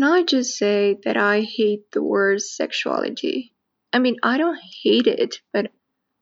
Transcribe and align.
can 0.00 0.10
I 0.10 0.22
just 0.22 0.56
say 0.56 0.96
that 1.04 1.18
I 1.18 1.42
hate 1.42 1.92
the 1.92 2.02
word 2.02 2.40
sexuality? 2.40 3.54
I 3.92 3.98
mean, 3.98 4.16
I 4.22 4.38
don't 4.38 4.58
hate 4.82 5.06
it, 5.06 5.42
but 5.52 5.72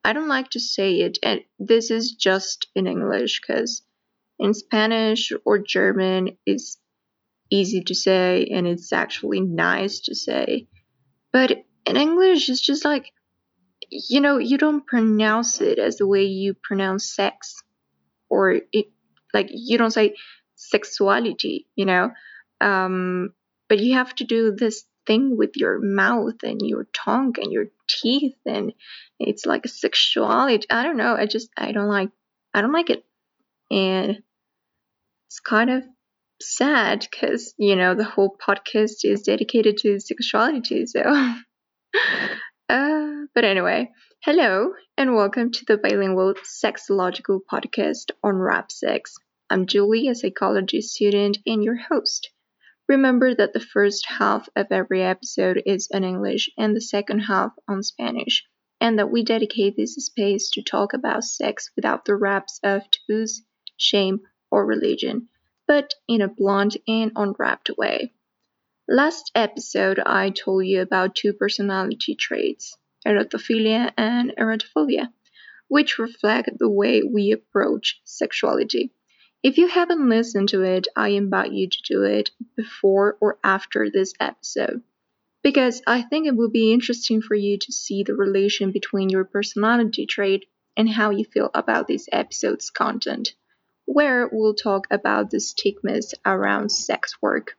I 0.05 0.15
don't 0.15 0.27
like 0.27 0.51
to 0.51 0.61
say 0.61 1.03
it. 1.03 1.19
And 1.23 1.43
this 1.61 1.93
is 1.93 2.11
just 2.11 2.67
in 2.75 2.89
English 2.89 3.41
because 3.41 3.83
in 4.37 4.53
Spanish 4.53 5.31
or 5.45 5.61
German 5.61 6.39
it's 6.45 6.79
easy 7.51 7.83
to 7.85 7.95
say 7.95 8.49
and 8.53 8.67
it's 8.67 8.93
actually 8.93 9.43
nice 9.43 10.01
to 10.01 10.15
say. 10.17 10.67
But 11.33 11.65
in 11.87 11.97
English, 11.97 12.49
it's 12.49 12.61
just 12.61 12.85
like, 12.85 13.13
you 13.93 14.21
know, 14.21 14.39
you 14.39 14.59
don't 14.59 14.89
pronounce 14.89 15.61
it 15.61 15.79
as 15.79 15.99
the 15.99 16.07
way 16.09 16.25
you 16.25 16.55
pronounce 16.55 17.15
sex. 17.15 17.63
Or 18.29 18.57
it, 18.73 18.87
like, 19.33 19.51
you 19.53 19.79
don't 19.79 19.93
say 19.93 20.17
sexuality, 20.57 21.69
you 21.77 21.87
know? 21.87 22.11
Um, 22.61 23.35
but 23.69 23.79
you 23.79 23.95
have 23.95 24.15
to 24.17 24.25
do 24.25 24.53
this 24.53 24.85
thing 25.07 25.37
with 25.37 25.57
your 25.57 25.79
mouth 25.81 26.43
and 26.43 26.61
your 26.63 26.87
tongue 26.93 27.35
and 27.41 27.51
your 27.51 27.67
teeth 27.89 28.37
and 28.45 28.73
it's 29.19 29.47
like 29.47 29.65
a 29.65 29.69
sexuality. 29.69 30.67
I 30.71 30.83
don't 30.83 30.99
know 30.99 31.15
i 31.15 31.27
just 31.27 31.49
i 31.57 31.73
don't 31.73 31.89
like 31.89 32.11
i 32.55 32.61
don't 32.61 32.73
like 32.73 32.91
it. 32.91 33.05
And 33.71 34.23
it's 35.29 35.41
kind 35.41 35.71
of 35.71 35.85
sad 36.41 37.07
because 37.11 37.55
you 37.59 37.75
know 37.75 37.95
the 37.95 38.05
whole 38.05 38.37
podcast 38.37 39.05
is 39.05 39.23
dedicated 39.23 39.79
to 39.79 39.99
sexuality 39.99 40.87
so. 40.87 41.03
Uh, 42.71 43.25
but 43.35 43.45
anyway 43.47 43.91
hello 44.23 44.73
and 44.99 45.15
welcome 45.15 45.51
to 45.51 45.65
the 45.65 45.79
bilingual 45.79 46.35
sexological 46.45 47.41
podcast 47.51 48.11
Unwrap 48.23 48.71
Sex. 48.71 49.15
I'm 49.49 49.65
julie 49.65 50.09
a 50.09 50.15
psychology 50.15 50.83
student 50.83 51.39
and 51.47 51.65
your 51.65 51.77
host 51.77 52.29
Remember 52.89 53.35
that 53.35 53.53
the 53.53 53.61
first 53.61 54.07
half 54.07 54.49
of 54.57 54.69
every 54.71 55.03
episode 55.03 55.63
is 55.67 55.89
in 55.91 56.05
English 56.05 56.49
and 56.57 56.75
the 56.75 56.81
second 56.81 57.19
half 57.21 57.53
on 57.69 57.83
Spanish, 57.83 58.47
and 58.81 58.99
that 58.99 59.11
we 59.11 59.23
dedicate 59.23 59.77
this 59.77 59.95
space 59.97 60.49
to 60.51 60.63
talk 60.63 60.95
about 60.95 61.25
sex 61.25 61.71
without 61.77 62.07
the 62.07 62.17
wraps 62.17 62.59
of 62.63 62.91
taboos, 62.91 63.43
shame, 63.77 64.21
or 64.51 64.65
religion, 64.65 65.29
but 65.67 65.93
in 66.09 66.23
a 66.23 66.29
blunt 66.29 66.79
and 66.87 67.13
unwrapped 67.15 67.71
way. 67.77 68.15
Last 68.89 69.33
episode, 69.35 69.99
I 69.99 70.31
told 70.31 70.65
you 70.65 70.81
about 70.81 71.15
two 71.15 71.35
personality 71.35 72.15
traits, 72.15 72.79
erotophilia 73.07 73.93
and 73.99 74.33
erotophobia, 74.39 75.13
which 75.69 75.99
reflect 75.99 76.59
the 76.59 76.71
way 76.71 77.03
we 77.03 77.33
approach 77.33 78.01
sexuality. 78.05 78.95
If 79.43 79.57
you 79.57 79.69
haven't 79.69 80.09
listened 80.09 80.49
to 80.49 80.63
it, 80.63 80.89
I 80.97 81.11
invite 81.11 81.53
you 81.53 81.69
to 81.69 81.83
do 81.89 82.03
it 82.03 82.31
before 82.57 83.17
or 83.21 83.39
after 83.45 83.89
this 83.89 84.13
episode. 84.19 84.83
Because 85.45 85.81
I 85.87 86.03
think 86.03 86.27
it 86.27 86.35
will 86.37 86.51
be 86.51 86.73
interesting 86.73 87.23
for 87.23 87.37
you 87.37 87.57
to 87.59 87.73
see 87.73 88.03
the 88.03 88.17
relation 88.17 88.73
between 88.73 89.09
your 89.09 89.25
personality 89.25 90.07
trait 90.07 90.47
and 90.77 90.91
how 90.91 91.11
you 91.11 91.25
feel 91.25 91.51
about 91.55 91.87
this 91.87 92.09
episode's 92.11 92.71
content, 92.71 93.35
where 93.85 94.29
we'll 94.33 94.55
talk 94.55 94.89
about 94.91 95.31
the 95.31 95.39
stigmas 95.39 96.15
around 96.27 96.71
sex 96.71 97.17
work. 97.23 97.57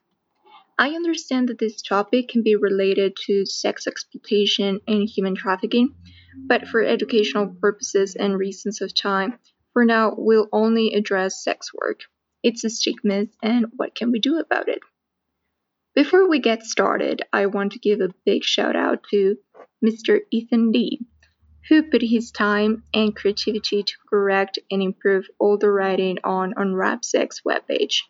I 0.77 0.89
understand 0.89 1.47
that 1.47 1.59
this 1.59 1.81
topic 1.81 2.27
can 2.27 2.43
be 2.43 2.57
related 2.57 3.17
to 3.27 3.45
sex 3.45 3.87
exploitation 3.87 4.81
and 4.85 5.07
human 5.07 5.35
trafficking, 5.35 5.95
but 6.35 6.67
for 6.67 6.81
educational 6.81 7.47
purposes 7.47 8.15
and 8.15 8.37
reasons 8.37 8.81
of 8.81 8.93
time, 8.93 9.39
for 9.79 9.85
now, 9.85 10.13
we'll 10.17 10.49
only 10.51 10.93
address 10.93 11.41
sex 11.41 11.73
work, 11.73 12.01
its 12.43 12.63
stigmas, 12.67 13.29
and 13.41 13.67
what 13.77 13.95
can 13.95 14.11
we 14.11 14.19
do 14.19 14.37
about 14.37 14.67
it. 14.67 14.79
Before 15.95 16.27
we 16.27 16.39
get 16.39 16.63
started, 16.65 17.21
I 17.31 17.45
want 17.45 17.71
to 17.71 17.79
give 17.79 18.01
a 18.01 18.13
big 18.25 18.43
shout 18.43 18.75
out 18.75 19.05
to 19.11 19.37
Mr. 19.81 20.19
Ethan 20.31 20.73
D, 20.73 20.99
who 21.69 21.83
put 21.83 22.01
his 22.01 22.29
time 22.31 22.83
and 22.93 23.15
creativity 23.15 23.83
to 23.83 23.93
correct 24.09 24.59
and 24.69 24.81
improve 24.81 25.27
all 25.39 25.57
the 25.57 25.71
writing 25.71 26.17
on 26.25 26.55
Unwrap 26.57 27.05
Sex 27.05 27.43
webpage. 27.47 28.01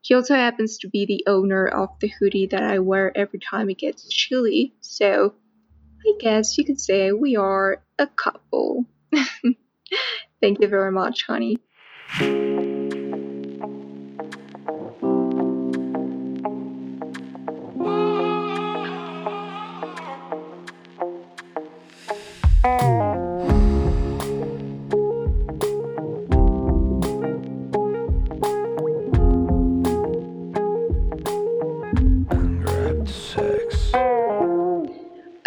He 0.00 0.12
also 0.12 0.34
happens 0.34 0.78
to 0.78 0.88
be 0.88 1.06
the 1.06 1.22
owner 1.28 1.68
of 1.68 1.90
the 2.00 2.08
hoodie 2.18 2.48
that 2.48 2.64
I 2.64 2.80
wear 2.80 3.16
every 3.16 3.38
time 3.38 3.70
it 3.70 3.78
gets 3.78 4.08
chilly, 4.08 4.74
so 4.80 5.36
I 6.04 6.18
guess 6.18 6.58
you 6.58 6.64
could 6.64 6.80
say 6.80 7.12
we 7.12 7.36
are 7.36 7.80
a 7.96 8.08
couple. 8.08 8.86
Thank 10.40 10.60
you 10.60 10.68
very 10.68 10.92
much, 10.92 11.24
honey. 11.26 11.56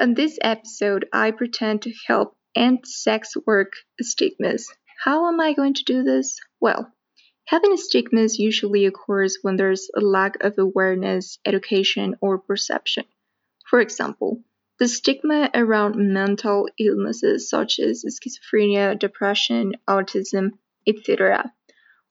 In 0.01 0.13
this 0.15 0.39
episode, 0.41 1.05
I 1.13 1.31
pretend 1.31 1.83
to 1.83 1.93
help 2.07 2.35
end 2.55 2.79
sex 2.85 3.33
work 3.45 3.73
stigmas. 4.01 4.67
How 5.01 5.29
am 5.29 5.39
I 5.39 5.53
going 5.53 5.75
to 5.75 5.83
do 5.85 6.03
this? 6.03 6.41
Well, 6.59 6.91
having 7.45 7.77
stigmas 7.77 8.37
usually 8.37 8.85
occurs 8.85 9.37
when 9.41 9.55
there's 9.55 9.89
a 9.95 10.01
lack 10.01 10.43
of 10.43 10.55
awareness, 10.57 11.39
education, 11.45 12.17
or 12.19 12.37
perception. 12.37 13.05
For 13.65 13.79
example, 13.79 14.43
the 14.77 14.89
stigma 14.89 15.51
around 15.53 15.95
mental 15.95 16.67
illnesses 16.77 17.49
such 17.49 17.79
as 17.79 18.03
schizophrenia, 18.03 18.99
depression, 18.99 19.75
autism, 19.87 20.57
etc., 20.85 21.53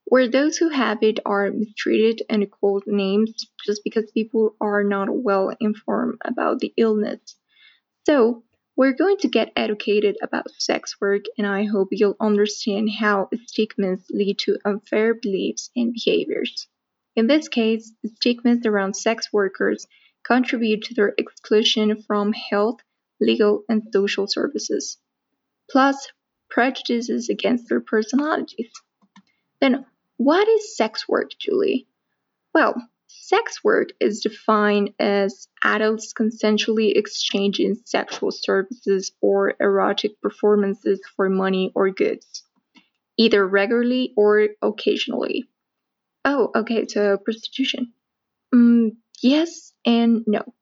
where 0.06 0.27
those 0.27 0.56
who 0.56 0.71
have 0.71 1.03
it 1.03 1.21
are 1.27 1.50
mistreated 1.50 2.22
and 2.31 2.50
called 2.50 2.84
names 2.87 3.47
just 3.66 3.82
because 3.84 4.10
people 4.12 4.56
are 4.62 4.82
not 4.82 5.09
well 5.10 5.54
informed 5.60 6.22
about 6.25 6.60
the 6.60 6.72
illness. 6.78 7.37
So, 8.06 8.44
we're 8.78 8.93
going 8.93 9.16
to 9.16 9.28
get 9.28 9.53
educated 9.56 10.16
about 10.22 10.47
sex 10.56 10.94
work, 11.00 11.22
and 11.37 11.44
I 11.44 11.65
hope 11.65 11.89
you'll 11.91 12.15
understand 12.21 12.89
how 13.00 13.28
stigmas 13.47 14.06
lead 14.09 14.39
to 14.44 14.56
unfair 14.65 15.15
beliefs 15.15 15.69
and 15.75 15.93
behaviors. 15.93 16.69
In 17.16 17.27
this 17.27 17.49
case, 17.49 17.93
stigmas 18.06 18.65
around 18.65 18.94
sex 18.94 19.33
workers 19.33 19.84
contribute 20.25 20.84
to 20.84 20.94
their 20.94 21.12
exclusion 21.19 22.05
from 22.06 22.33
health, 22.33 22.78
legal, 23.21 23.65
and 23.69 23.83
social 23.93 24.28
services, 24.28 24.97
plus 25.69 26.12
prejudices 26.49 27.28
against 27.28 27.69
their 27.69 27.81
personalities. 27.81 28.71
Then, 29.60 29.87
what 30.19 30.47
is 30.47 30.77
sex 30.77 31.09
work, 31.09 31.33
Julie? 31.37 31.89
Well, 32.55 32.77
Sex 33.20 33.62
work 33.64 33.88
is 34.00 34.20
defined 34.20 34.94
as 34.98 35.48
adults 35.62 36.14
consensually 36.14 36.92
exchanging 36.96 37.74
sexual 37.84 38.30
services 38.30 39.12
or 39.20 39.54
erotic 39.60 40.20
performances 40.22 41.00
for 41.16 41.28
money 41.28 41.72
or 41.74 41.90
goods, 41.90 42.44
either 43.18 43.46
regularly 43.46 44.14
or 44.16 44.50
occasionally. 44.62 45.48
Oh, 46.24 46.50
okay, 46.54 46.86
so 46.86 47.18
prostitution. 47.18 47.92
Mm, 48.54 48.96
yes 49.20 49.74
and 49.84 50.22
no. 50.26 50.54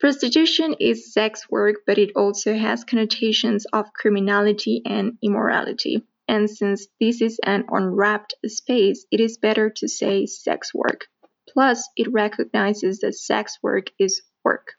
Prostitution 0.00 0.74
is 0.80 1.12
sex 1.12 1.48
work, 1.48 1.76
but 1.86 1.96
it 1.96 2.10
also 2.16 2.54
has 2.54 2.84
connotations 2.84 3.66
of 3.72 3.92
criminality 3.92 4.82
and 4.84 5.16
immorality. 5.22 6.02
And 6.26 6.50
since 6.50 6.88
this 6.98 7.22
is 7.22 7.38
an 7.44 7.66
unwrapped 7.70 8.34
space, 8.46 9.06
it 9.10 9.20
is 9.20 9.38
better 9.38 9.70
to 9.76 9.88
say 9.88 10.26
sex 10.26 10.74
work. 10.74 11.06
Plus, 11.52 11.88
it 11.96 12.12
recognizes 12.12 13.00
that 13.00 13.14
sex 13.14 13.58
work 13.62 13.90
is 13.98 14.22
work. 14.44 14.74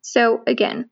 So, 0.00 0.42
again, 0.46 0.90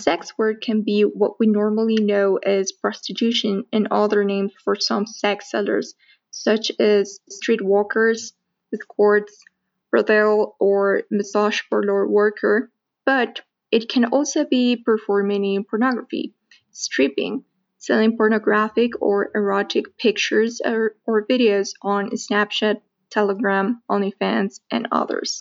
sex 0.00 0.32
work 0.38 0.60
can 0.60 0.82
be 0.82 1.02
what 1.02 1.38
we 1.40 1.46
normally 1.46 1.96
know 1.96 2.36
as 2.36 2.72
prostitution 2.72 3.64
and 3.72 3.88
other 3.90 4.24
names 4.24 4.52
for 4.64 4.76
some 4.76 5.06
sex 5.06 5.50
sellers, 5.50 5.94
such 6.30 6.70
as 6.78 7.20
streetwalkers, 7.30 8.32
escorts, 8.72 9.44
brothel, 9.90 10.56
or 10.58 11.02
massage 11.10 11.60
parlor 11.70 12.08
worker, 12.08 12.70
but 13.06 13.40
it 13.70 13.88
can 13.88 14.04
also 14.06 14.44
be 14.44 14.76
performing 14.76 15.44
in 15.44 15.64
pornography, 15.64 16.34
stripping, 16.70 17.44
selling 17.78 18.16
pornographic 18.16 18.92
or 19.00 19.30
erotic 19.34 19.96
pictures 19.98 20.60
or, 20.64 20.96
or 21.06 21.26
videos 21.26 21.74
on 21.82 22.10
Snapchat, 22.10 22.80
Telegram, 23.14 23.80
OnlyFans, 23.88 24.60
and 24.70 24.88
others. 24.90 25.40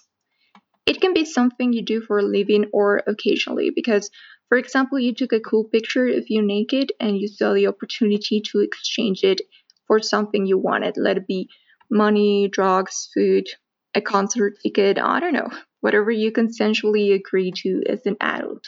It 0.86 1.02
can 1.02 1.14
be 1.14 1.26
something 1.26 1.74
you 1.74 1.84
do 1.84 2.02
for 2.02 2.20
a 2.20 2.24
living 2.38 2.66
or 2.72 3.02
occasionally 3.08 3.72
because, 3.76 4.12
for 4.48 4.58
example, 4.58 5.00
you 5.00 5.16
took 5.16 5.34
a 5.34 5.40
cool 5.40 5.64
picture 5.64 6.08
of 6.08 6.26
you 6.28 6.42
naked 6.44 6.92
and 7.00 7.18
you 7.18 7.28
saw 7.28 7.54
the 7.54 7.68
opportunity 7.68 8.42
to 8.52 8.60
exchange 8.60 9.24
it 9.24 9.42
for 9.88 10.00
something 10.00 10.46
you 10.46 10.58
wanted, 10.58 10.96
let 10.98 11.18
it 11.18 11.26
be 11.26 11.50
money, 11.90 12.48
drugs, 12.48 13.10
food, 13.14 13.48
a 13.96 14.02
concert 14.02 14.60
ticket, 14.62 15.00
I 15.00 15.20
don't 15.20 15.34
know, 15.34 15.50
whatever 15.82 16.12
you 16.12 16.32
consensually 16.32 17.14
agree 17.14 17.52
to 17.64 17.84
as 17.90 18.06
an 18.06 18.18
adult. 18.22 18.66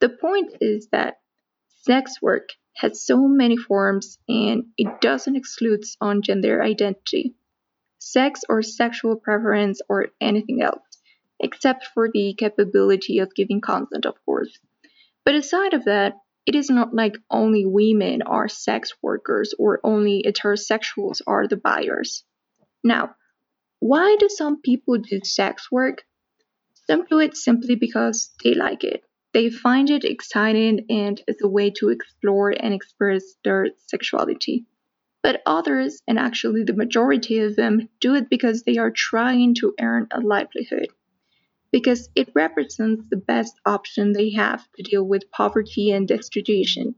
The 0.00 0.08
point 0.08 0.56
is 0.60 0.88
that 0.92 1.20
sex 1.82 2.20
work 2.20 2.50
has 2.76 3.04
so 3.04 3.28
many 3.28 3.56
forms 3.56 4.18
and 4.28 4.64
it 4.78 5.00
doesn't 5.00 5.36
exclude 5.36 5.84
on 6.00 6.22
gender 6.22 6.62
identity, 6.62 7.34
sex 8.00 8.40
or 8.48 8.62
sexual 8.62 9.14
preference 9.14 9.80
or 9.88 10.08
anything 10.20 10.62
else, 10.62 10.82
except 11.38 11.86
for 11.94 12.10
the 12.12 12.34
capability 12.34 13.18
of 13.20 13.34
giving 13.34 13.60
consent, 13.60 14.06
of 14.06 14.16
course. 14.24 14.58
But 15.24 15.36
aside 15.36 15.74
of 15.74 15.84
that, 15.84 16.14
it 16.46 16.54
is 16.54 16.70
not 16.70 16.94
like 16.94 17.16
only 17.30 17.66
women 17.66 18.22
are 18.22 18.48
sex 18.48 18.94
workers 19.02 19.54
or 19.58 19.78
only 19.84 20.24
heterosexuals 20.26 21.20
are 21.26 21.46
the 21.46 21.56
buyers. 21.56 22.24
Now, 22.82 23.14
why 23.78 24.16
do 24.18 24.28
some 24.28 24.60
people 24.60 24.98
do 24.98 25.20
sex 25.22 25.70
work? 25.70 26.02
Some 26.86 27.04
do 27.04 27.20
it 27.20 27.36
simply 27.36 27.76
because 27.76 28.30
they 28.42 28.54
like 28.54 28.82
it. 28.82 29.04
They 29.32 29.50
find 29.50 29.90
it 29.90 30.04
exciting 30.04 30.86
and 30.88 31.22
as 31.28 31.36
a 31.42 31.48
way 31.48 31.70
to 31.78 31.90
explore 31.90 32.50
and 32.50 32.74
express 32.74 33.22
their 33.44 33.68
sexuality. 33.86 34.66
But 35.22 35.42
others, 35.44 36.00
and 36.08 36.18
actually 36.18 36.64
the 36.64 36.72
majority 36.72 37.38
of 37.40 37.56
them, 37.56 37.88
do 38.00 38.14
it 38.14 38.30
because 38.30 38.62
they 38.62 38.78
are 38.78 38.90
trying 38.90 39.54
to 39.56 39.74
earn 39.80 40.08
a 40.10 40.20
livelihood. 40.20 40.88
Because 41.70 42.08
it 42.14 42.32
represents 42.34 43.06
the 43.08 43.16
best 43.16 43.54
option 43.66 44.12
they 44.12 44.30
have 44.30 44.66
to 44.76 44.82
deal 44.82 45.04
with 45.04 45.30
poverty 45.30 45.90
and 45.90 46.08
destitution, 46.08 46.94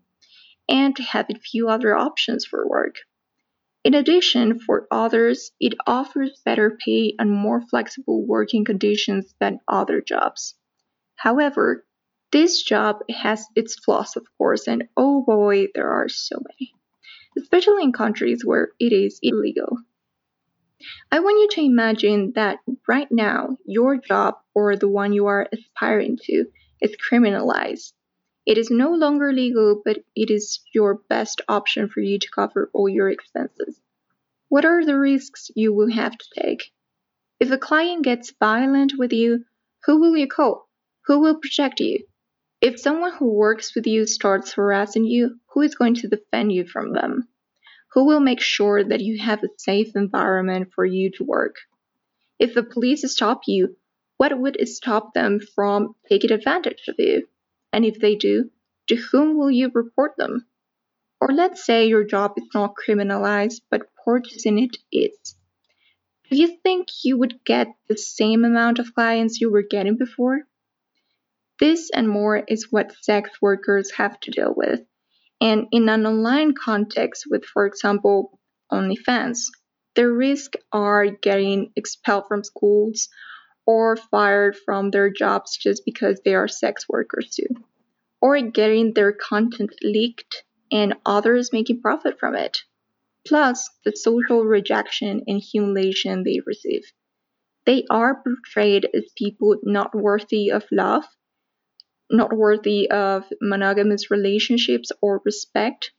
and 0.68 0.94
to 0.96 1.02
have 1.02 1.26
a 1.28 1.38
few 1.38 1.68
other 1.68 1.96
options 1.96 2.44
for 2.46 2.68
work. 2.68 2.96
In 3.84 3.94
addition, 3.94 4.60
for 4.60 4.86
others, 4.92 5.50
it 5.58 5.74
offers 5.88 6.40
better 6.44 6.78
pay 6.84 7.14
and 7.18 7.30
more 7.30 7.60
flexible 7.60 8.24
working 8.24 8.64
conditions 8.64 9.34
than 9.40 9.58
other 9.66 10.00
jobs. 10.00 10.54
However, 11.16 11.84
this 12.30 12.62
job 12.62 13.00
has 13.10 13.44
its 13.56 13.74
flaws, 13.74 14.16
of 14.16 14.24
course, 14.38 14.68
and 14.68 14.88
oh 14.96 15.22
boy, 15.24 15.66
there 15.74 15.90
are 15.90 16.08
so 16.08 16.36
many, 16.36 16.72
especially 17.38 17.82
in 17.82 17.92
countries 17.92 18.44
where 18.44 18.72
it 18.78 18.92
is 18.92 19.18
illegal. 19.22 19.78
I 21.10 21.20
want 21.20 21.38
you 21.38 21.48
to 21.50 21.66
imagine 21.66 22.32
that 22.32 22.58
right 22.88 23.10
now, 23.10 23.56
your 23.64 23.96
job 23.96 24.34
or 24.54 24.76
the 24.76 24.88
one 24.88 25.12
you 25.12 25.26
are 25.26 25.48
aspiring 25.52 26.18
to 26.24 26.46
is 26.80 26.96
criminalized. 26.96 27.92
It 28.44 28.58
is 28.58 28.70
no 28.70 28.92
longer 28.92 29.32
legal, 29.32 29.80
but 29.84 30.02
it 30.16 30.30
is 30.30 30.60
your 30.74 30.94
best 31.08 31.40
option 31.48 31.88
for 31.88 32.00
you 32.00 32.18
to 32.18 32.30
cover 32.34 32.70
all 32.74 32.88
your 32.88 33.08
expenses. 33.08 33.80
What 34.48 34.64
are 34.64 34.84
the 34.84 34.98
risks 34.98 35.50
you 35.54 35.72
will 35.72 35.90
have 35.90 36.18
to 36.18 36.40
take? 36.40 36.72
If 37.38 37.50
a 37.50 37.58
client 37.58 38.02
gets 38.02 38.34
violent 38.38 38.94
with 38.98 39.12
you, 39.12 39.44
who 39.84 39.98
will 40.00 40.16
you 40.16 40.26
call? 40.26 40.68
Who 41.06 41.20
will 41.20 41.36
protect 41.36 41.78
you? 41.80 42.04
If 42.62 42.78
someone 42.78 43.12
who 43.12 43.26
works 43.26 43.74
with 43.74 43.88
you 43.88 44.06
starts 44.06 44.52
harassing 44.52 45.04
you, 45.04 45.40
who 45.48 45.62
is 45.62 45.74
going 45.74 45.96
to 45.96 46.06
defend 46.06 46.52
you 46.52 46.64
from 46.64 46.92
them? 46.92 47.26
Who 47.90 48.06
will 48.06 48.20
make 48.20 48.40
sure 48.40 48.84
that 48.84 49.00
you 49.00 49.20
have 49.20 49.42
a 49.42 49.48
safe 49.58 49.96
environment 49.96 50.68
for 50.72 50.84
you 50.84 51.10
to 51.16 51.24
work? 51.24 51.56
If 52.38 52.54
the 52.54 52.62
police 52.62 53.02
stop 53.10 53.40
you, 53.48 53.76
what 54.16 54.38
would 54.38 54.56
stop 54.68 55.12
them 55.12 55.40
from 55.40 55.96
taking 56.08 56.30
advantage 56.30 56.84
of 56.86 56.94
you? 56.98 57.26
And 57.72 57.84
if 57.84 57.98
they 57.98 58.14
do, 58.14 58.52
to 58.86 58.94
whom 58.94 59.36
will 59.36 59.50
you 59.50 59.72
report 59.74 60.12
them? 60.16 60.46
Or 61.20 61.32
let's 61.32 61.66
say 61.66 61.88
your 61.88 62.04
job 62.04 62.34
is 62.36 62.46
not 62.54 62.74
criminalized, 62.76 63.62
but 63.72 63.88
purchasing 64.04 64.60
it 64.60 64.76
is. 64.92 65.34
Do 66.30 66.36
you 66.36 66.58
think 66.62 66.86
you 67.02 67.18
would 67.18 67.44
get 67.44 67.74
the 67.88 67.96
same 67.96 68.44
amount 68.44 68.78
of 68.78 68.94
clients 68.94 69.40
you 69.40 69.50
were 69.50 69.64
getting 69.68 69.96
before? 69.96 70.46
This 71.62 71.90
and 71.94 72.08
more 72.08 72.42
is 72.48 72.72
what 72.72 72.92
sex 73.02 73.30
workers 73.40 73.92
have 73.92 74.18
to 74.22 74.32
deal 74.32 74.52
with. 74.52 74.80
And 75.40 75.68
in 75.70 75.88
an 75.88 76.04
online 76.04 76.54
context 76.54 77.26
with, 77.30 77.44
for 77.44 77.66
example, 77.66 78.40
OnlyFans, 78.72 79.42
the 79.94 80.10
risks 80.10 80.58
are 80.72 81.06
getting 81.06 81.70
expelled 81.76 82.24
from 82.26 82.42
schools 82.42 83.08
or 83.64 83.94
fired 83.94 84.56
from 84.56 84.90
their 84.90 85.08
jobs 85.08 85.56
just 85.56 85.84
because 85.84 86.20
they 86.24 86.34
are 86.34 86.48
sex 86.48 86.88
workers 86.88 87.30
too, 87.36 87.46
or 88.20 88.40
getting 88.40 88.92
their 88.92 89.12
content 89.12 89.72
leaked 89.84 90.42
and 90.72 90.96
others 91.06 91.52
making 91.52 91.80
profit 91.80 92.18
from 92.18 92.34
it, 92.34 92.58
plus 93.24 93.70
the 93.84 93.94
social 93.94 94.42
rejection 94.42 95.22
and 95.28 95.40
humiliation 95.40 96.24
they 96.24 96.40
receive. 96.44 96.82
They 97.66 97.84
are 97.88 98.20
portrayed 98.20 98.88
as 98.92 99.12
people 99.16 99.58
not 99.62 99.94
worthy 99.94 100.50
of 100.50 100.64
love, 100.72 101.04
not 102.12 102.32
worthy 102.32 102.90
of 102.90 103.24
monogamous 103.40 104.10
relationships 104.10 104.92
or 105.00 105.22
respect. 105.24 105.92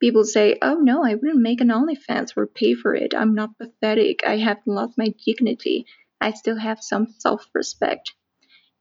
People 0.00 0.24
say, 0.24 0.58
oh 0.60 0.74
no, 0.74 1.04
I 1.04 1.14
wouldn't 1.14 1.40
make 1.40 1.60
an 1.60 1.68
OnlyFans 1.68 2.36
or 2.36 2.46
pay 2.46 2.74
for 2.74 2.94
it. 2.94 3.14
I'm 3.14 3.34
not 3.34 3.56
pathetic. 3.58 4.20
I 4.26 4.38
haven't 4.38 4.66
lost 4.66 4.98
my 4.98 5.14
dignity. 5.24 5.86
I 6.20 6.32
still 6.32 6.56
have 6.56 6.82
some 6.82 7.06
self 7.18 7.46
respect. 7.54 8.14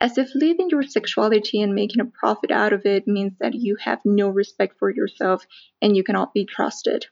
As 0.02 0.18
if 0.18 0.34
living 0.34 0.70
your 0.70 0.84
sexuality 0.84 1.62
and 1.62 1.76
making 1.76 2.02
a 2.02 2.06
profit 2.06 2.52
out 2.52 2.74
of 2.74 2.86
it 2.86 3.08
means 3.08 3.34
that 3.40 3.54
you 3.54 3.76
have 3.76 4.00
no 4.06 4.30
respect 4.30 4.80
for 4.80 4.90
yourself 4.90 5.46
and 5.82 5.96
you 5.96 6.04
cannot 6.04 6.34
be 6.34 6.46
trusted. 6.46 7.06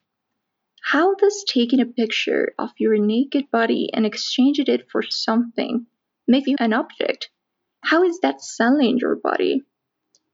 How 0.82 1.16
does 1.16 1.44
taking 1.44 1.82
a 1.82 1.86
picture 1.86 2.54
of 2.58 2.72
your 2.78 2.98
naked 2.98 3.52
body 3.52 3.90
and 3.94 4.06
exchanging 4.06 4.68
it 4.68 4.90
for 4.90 5.02
something 5.04 5.88
make 6.28 6.48
you 6.48 6.56
an 6.60 6.72
object? 6.72 7.30
How 7.90 8.04
is 8.04 8.20
that 8.20 8.42
selling 8.42 8.98
your 8.98 9.16
body? 9.16 9.64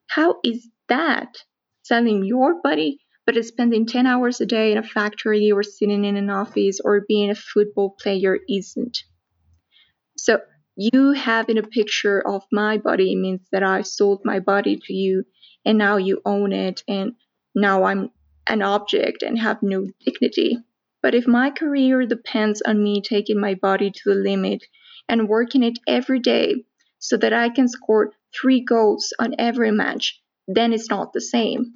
How 0.08 0.38
is 0.44 0.68
that 0.90 1.38
selling 1.84 2.26
your 2.26 2.60
body 2.64 2.98
but 3.28 3.36
spending 3.46 3.86
10 3.86 4.08
hours 4.08 4.42
a 4.42 4.48
day 4.48 4.72
in 4.72 4.80
a 4.80 4.84
factory 4.84 5.52
or 5.52 5.62
sitting 5.62 6.04
in 6.04 6.18
an 6.18 6.32
office 6.32 6.80
or 6.84 7.06
being 7.08 7.30
a 7.30 7.36
football 7.36 7.92
player 8.02 8.40
isn't? 8.50 9.04
So 10.18 10.40
you 10.76 11.12
having 11.12 11.60
a 11.60 11.62
picture 11.78 12.28
of 12.28 12.42
my 12.52 12.80
body 12.80 13.16
means 13.16 13.48
that 13.52 13.62
I 13.62 13.84
sold 13.84 14.22
my 14.26 14.40
body 14.40 14.80
to 14.88 14.94
you 14.94 15.24
and 15.64 15.78
now 15.78 15.98
you 15.98 16.24
own 16.26 16.54
it 16.54 16.82
and 16.88 17.14
now 17.54 17.84
I'm 17.84 18.10
an 18.48 18.64
object 18.64 19.22
and 19.22 19.38
have 19.38 19.62
no 19.62 19.90
dignity. 20.04 20.58
But 21.04 21.14
if 21.14 21.28
my 21.28 21.52
career 21.52 22.04
depends 22.08 22.64
on 22.64 22.82
me 22.82 23.04
taking 23.04 23.40
my 23.40 23.54
body 23.54 23.92
to 23.92 24.02
the 24.06 24.16
limit 24.16 24.64
and 25.08 25.30
working 25.30 25.62
it 25.62 25.78
every 25.86 26.20
day 26.20 26.66
so 27.04 27.18
that 27.18 27.34
I 27.34 27.50
can 27.50 27.68
score 27.68 28.14
three 28.34 28.62
goals 28.62 29.14
on 29.20 29.36
every 29.38 29.72
match, 29.72 30.22
then 30.48 30.72
it's 30.74 30.90
not 30.90 31.12
the 31.12 31.22
same. 31.22 31.76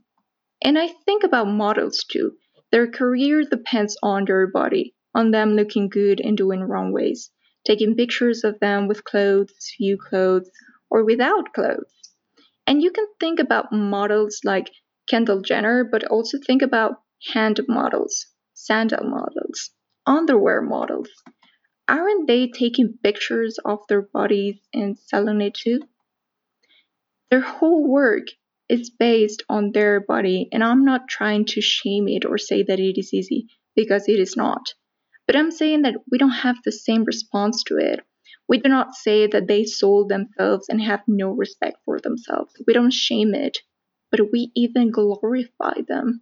And 0.64 0.80
I 0.80 0.88
think 0.88 1.24
about 1.24 1.48
models 1.48 2.06
too. 2.10 2.38
Their 2.72 2.88
career 2.88 3.44
depends 3.44 3.98
on 4.02 4.26
their 4.26 4.48
body, 4.48 4.96
on 5.14 5.32
them 5.32 5.54
looking 5.56 5.90
good 5.90 6.22
and 6.22 6.38
doing 6.38 6.62
wrong 6.62 6.94
ways 6.94 7.30
taking 7.68 7.96
pictures 7.96 8.46
of 8.46 8.58
them 8.60 8.88
with 8.88 9.04
clothes, 9.04 9.54
few 9.76 9.98
clothes, 9.98 10.50
or 10.90 11.04
without 11.04 11.54
clothes. 11.54 11.92
And 12.66 12.82
you 12.82 12.92
can 12.92 13.06
think 13.20 13.40
about 13.40 13.74
models 13.74 14.40
like 14.46 14.72
Kendall 15.08 15.42
Jenner, 15.42 15.84
but 15.84 16.06
also 16.06 16.38
think 16.46 16.62
about 16.62 17.02
hand 17.34 17.60
models, 17.68 18.28
sandal 18.54 19.04
models, 19.04 19.72
underwear 20.06 20.62
models. 20.62 21.10
Aren't 21.90 22.28
they 22.28 22.48
taking 22.48 22.98
pictures 23.02 23.60
of 23.64 23.80
their 23.88 24.02
bodies 24.02 24.60
and 24.74 25.00
selling 25.00 25.40
it 25.40 25.54
too? 25.54 25.80
Their 27.30 27.40
whole 27.40 27.88
work 27.88 28.28
is 28.68 28.90
based 28.90 29.44
on 29.48 29.72
their 29.72 30.02
body, 30.02 30.50
and 30.52 30.64
I'm 30.64 30.84
not 30.84 31.08
trying 31.08 31.46
to 31.46 31.62
shame 31.62 32.10
it 32.10 32.26
or 32.26 32.38
say 32.38 32.64
that 32.64 32.80
it 32.80 33.00
is 33.00 33.14
easy 33.14 33.48
because 33.74 34.10
it 34.10 34.20
is 34.20 34.36
not. 34.36 34.74
But 35.26 35.38
I'm 35.38 35.52
saying 35.52 35.84
that 35.84 35.96
we 36.12 36.18
don't 36.18 36.32
have 36.32 36.58
the 36.64 36.74
same 36.74 37.06
response 37.06 37.64
to 37.64 37.78
it. 37.78 38.02
We 38.50 38.60
do 38.60 38.68
not 38.68 38.96
say 38.96 39.28
that 39.28 39.48
they 39.48 39.64
sold 39.64 40.10
themselves 40.10 40.68
and 40.68 40.82
have 40.82 41.04
no 41.08 41.30
respect 41.32 41.78
for 41.86 42.00
themselves. 42.00 42.54
We 42.66 42.74
don't 42.74 42.92
shame 42.92 43.34
it, 43.34 43.60
but 44.12 44.32
we 44.32 44.52
even 44.56 44.92
glorify 44.92 45.82
them. 45.88 46.22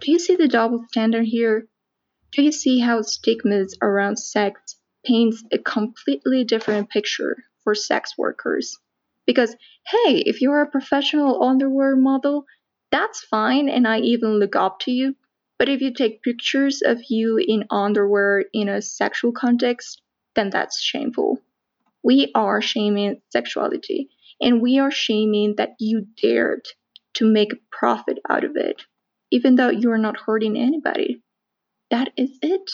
Do 0.00 0.12
you 0.12 0.20
see 0.20 0.36
the 0.36 0.46
double 0.46 0.84
standard 0.88 1.24
here? 1.26 1.68
Do 2.30 2.42
you 2.42 2.52
see 2.52 2.78
how 2.80 3.02
stigmas 3.02 3.76
around 3.80 4.18
sex 4.18 4.76
paints 5.04 5.44
a 5.52 5.58
completely 5.58 6.44
different 6.44 6.90
picture 6.90 7.36
for 7.62 7.74
sex 7.74 8.16
workers? 8.18 8.78
Because, 9.26 9.54
hey, 9.86 10.18
if 10.26 10.40
you're 10.40 10.62
a 10.62 10.70
professional 10.70 11.42
underwear 11.42 11.96
model, 11.96 12.44
that's 12.90 13.24
fine 13.24 13.68
and 13.68 13.88
I 13.88 14.00
even 14.00 14.38
look 14.38 14.56
up 14.56 14.80
to 14.80 14.90
you. 14.90 15.16
But 15.58 15.68
if 15.68 15.80
you 15.80 15.92
take 15.92 16.22
pictures 16.22 16.82
of 16.84 17.00
you 17.08 17.38
in 17.38 17.64
underwear 17.70 18.44
in 18.52 18.68
a 18.68 18.82
sexual 18.82 19.32
context, 19.32 20.02
then 20.34 20.50
that's 20.50 20.80
shameful. 20.80 21.40
We 22.02 22.30
are 22.34 22.60
shaming 22.60 23.22
sexuality, 23.30 24.10
and 24.40 24.60
we 24.60 24.78
are 24.78 24.90
shaming 24.90 25.54
that 25.56 25.76
you 25.78 26.06
dared 26.20 26.66
to 27.14 27.24
make 27.24 27.52
a 27.52 27.58
profit 27.70 28.18
out 28.28 28.44
of 28.44 28.56
it, 28.56 28.82
even 29.30 29.54
though 29.54 29.70
you 29.70 29.90
are 29.92 29.98
not 29.98 30.20
hurting 30.20 30.58
anybody. 30.58 31.22
That 31.90 32.12
is 32.16 32.38
it. 32.42 32.70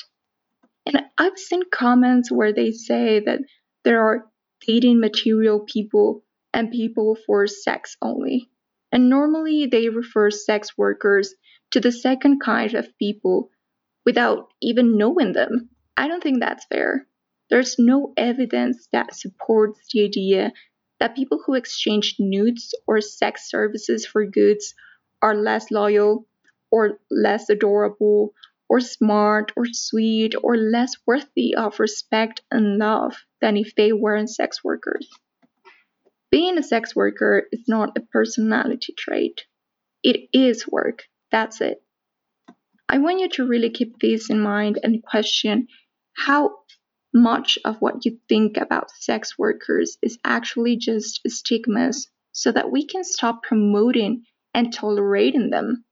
And 0.87 1.03
I've 1.19 1.39
seen 1.39 1.63
comments 1.71 2.31
where 2.31 2.53
they 2.53 2.71
say 2.73 3.21
that 3.21 3.41
there 3.85 4.03
are 4.03 4.31
dating 4.67 5.01
material 5.01 5.61
people 5.61 6.25
and 6.53 6.71
people 6.71 7.17
for 7.27 7.47
sex 7.47 7.97
only. 8.03 8.51
And 8.93 9.09
normally 9.09 9.67
they 9.67 9.89
refer 9.89 10.31
sex 10.31 10.77
workers 10.77 11.35
to 11.71 11.81
the 11.81 11.93
second 11.93 12.41
kind 12.41 12.75
of 12.75 12.99
people 12.99 13.51
without 14.05 14.49
even 14.61 14.97
knowing 14.97 15.33
them. 15.33 15.71
I 15.97 16.09
don't 16.09 16.23
think 16.23 16.41
that's 16.41 16.67
fair. 16.67 17.07
There's 17.51 17.79
no 17.79 18.13
evidence 18.17 18.89
that 18.93 19.15
supports 19.15 19.81
the 19.93 20.05
idea 20.05 20.53
that 20.99 21.17
people 21.17 21.43
who 21.45 21.55
exchange 21.55 22.17
nudes 22.19 22.75
or 22.87 23.01
sex 23.01 23.49
services 23.49 24.07
for 24.07 24.25
goods 24.25 24.75
are 25.23 25.35
less 25.35 25.71
loyal 25.71 26.27
or 26.71 26.99
less 27.11 27.49
adorable 27.51 28.33
or 28.71 28.81
smart 28.81 29.51
or 29.57 29.67
sweet 29.73 30.35
or 30.45 30.57
less 30.57 30.93
worthy 31.05 31.57
of 31.57 31.81
respect 31.81 32.41
and 32.53 32.79
love 32.79 33.17
than 33.41 33.57
if 33.57 33.75
they 33.75 33.93
weren't 33.93 34.31
sex 34.31 34.63
workers. 34.63 35.11
Being 36.31 36.57
a 36.57 36.63
sex 36.63 36.95
worker 36.95 37.49
is 37.51 37.65
not 37.67 37.99
a 37.99 38.01
personality 38.01 38.95
trait. 38.97 39.45
It 40.05 40.29
is 40.33 40.69
work. 40.69 41.03
That's 41.33 41.61
it. 41.61 41.83
I 42.89 42.99
want 42.99 43.19
you 43.19 43.29
to 43.31 43.47
really 43.47 43.71
keep 43.71 43.99
this 43.99 44.31
in 44.31 44.41
mind 44.41 44.79
and 44.85 45.03
question 45.03 45.67
how 46.17 46.59
much 47.13 47.59
of 47.65 47.77
what 47.81 48.05
you 48.05 48.21
think 48.29 48.57
about 48.57 48.93
sex 48.93 49.37
workers 49.37 49.99
is 50.01 50.17
actually 50.25 50.77
just 50.77 51.21
stigmas 51.27 52.09
so 52.31 52.53
that 52.53 52.71
we 52.71 52.87
can 52.87 53.03
stop 53.03 53.43
promoting 53.43 54.23
and 54.55 54.73
tolerating 54.73 55.51
them. 55.51 55.85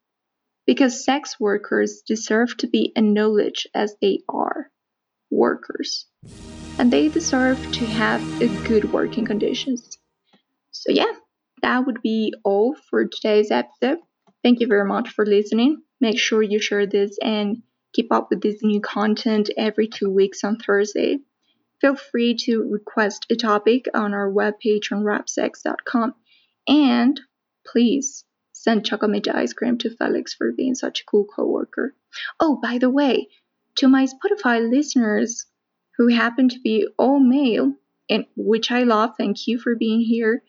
Because 0.68 1.02
sex 1.02 1.40
workers 1.40 2.02
deserve 2.06 2.54
to 2.58 2.66
be 2.66 2.92
acknowledged 2.94 3.68
as 3.74 3.96
they 4.02 4.18
are 4.28 4.70
workers. 5.30 6.04
And 6.78 6.92
they 6.92 7.08
deserve 7.08 7.56
to 7.72 7.86
have 7.86 8.20
good 8.68 8.92
working 8.92 9.24
conditions. 9.24 9.96
So, 10.70 10.92
yeah, 10.92 11.12
that 11.62 11.86
would 11.86 12.02
be 12.02 12.34
all 12.44 12.76
for 12.90 13.06
today's 13.06 13.50
episode. 13.50 14.00
Thank 14.42 14.60
you 14.60 14.66
very 14.66 14.86
much 14.86 15.08
for 15.08 15.24
listening. 15.24 15.80
Make 16.02 16.18
sure 16.18 16.42
you 16.42 16.60
share 16.60 16.86
this 16.86 17.16
and 17.22 17.62
keep 17.94 18.12
up 18.12 18.28
with 18.28 18.42
this 18.42 18.62
new 18.62 18.82
content 18.82 19.48
every 19.56 19.88
two 19.88 20.10
weeks 20.10 20.44
on 20.44 20.58
Thursday. 20.58 21.20
Feel 21.80 21.96
free 21.96 22.36
to 22.44 22.68
request 22.70 23.24
a 23.30 23.36
topic 23.36 23.86
on 23.94 24.12
our 24.12 24.30
webpage 24.30 24.90
unwrapsex.com. 24.92 26.12
And 26.68 27.18
please 27.66 28.26
send 28.68 28.84
chocolate 28.84 29.26
ice 29.28 29.54
cream 29.54 29.78
to 29.78 29.88
Felix 29.88 30.34
for 30.34 30.52
being 30.52 30.74
such 30.74 31.00
a 31.00 31.04
cool 31.06 31.24
coworker. 31.24 31.94
Oh, 32.38 32.60
by 32.62 32.76
the 32.76 32.90
way, 32.90 33.28
to 33.76 33.88
my 33.88 34.06
Spotify 34.06 34.60
listeners 34.60 35.46
who 35.96 36.08
happen 36.08 36.50
to 36.50 36.60
be 36.60 36.86
all 36.98 37.18
male, 37.18 37.72
and 38.10 38.26
which 38.36 38.70
I 38.70 38.82
love, 38.82 39.14
thank 39.16 39.46
you 39.46 39.58
for 39.58 39.74
being 39.74 40.02
here. 40.02 40.42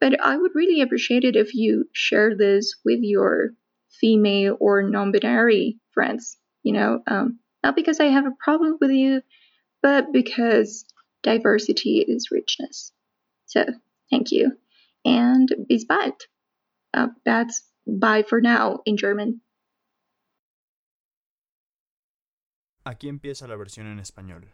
But 0.00 0.24
I 0.24 0.36
would 0.36 0.52
really 0.54 0.80
appreciate 0.80 1.24
it 1.24 1.34
if 1.34 1.54
you 1.54 1.88
share 1.92 2.36
this 2.36 2.76
with 2.84 3.00
your 3.02 3.50
female 4.00 4.56
or 4.60 4.84
non 4.84 5.10
binary 5.10 5.80
friends. 5.90 6.38
You 6.62 6.72
know, 6.74 7.02
um, 7.08 7.40
not 7.64 7.74
because 7.74 7.98
I 7.98 8.06
have 8.06 8.26
a 8.26 8.38
problem 8.44 8.78
with 8.80 8.92
you, 8.92 9.22
but 9.82 10.12
because 10.12 10.84
diversity 11.24 12.04
is 12.06 12.30
richness. 12.30 12.92
So, 13.46 13.64
thank 14.08 14.30
you. 14.30 14.52
And 15.04 15.48
bis 15.68 15.84
bald. 15.84 16.26
Uh, 16.96 17.08
that's 17.26 17.62
bye 17.86 18.22
for 18.22 18.40
now 18.40 18.80
in 18.86 18.96
German. 18.96 19.42
Aquí 22.84 23.08
empieza 23.08 23.46
la 23.46 23.56
versión 23.56 23.86
en 23.86 23.98
español. 23.98 24.48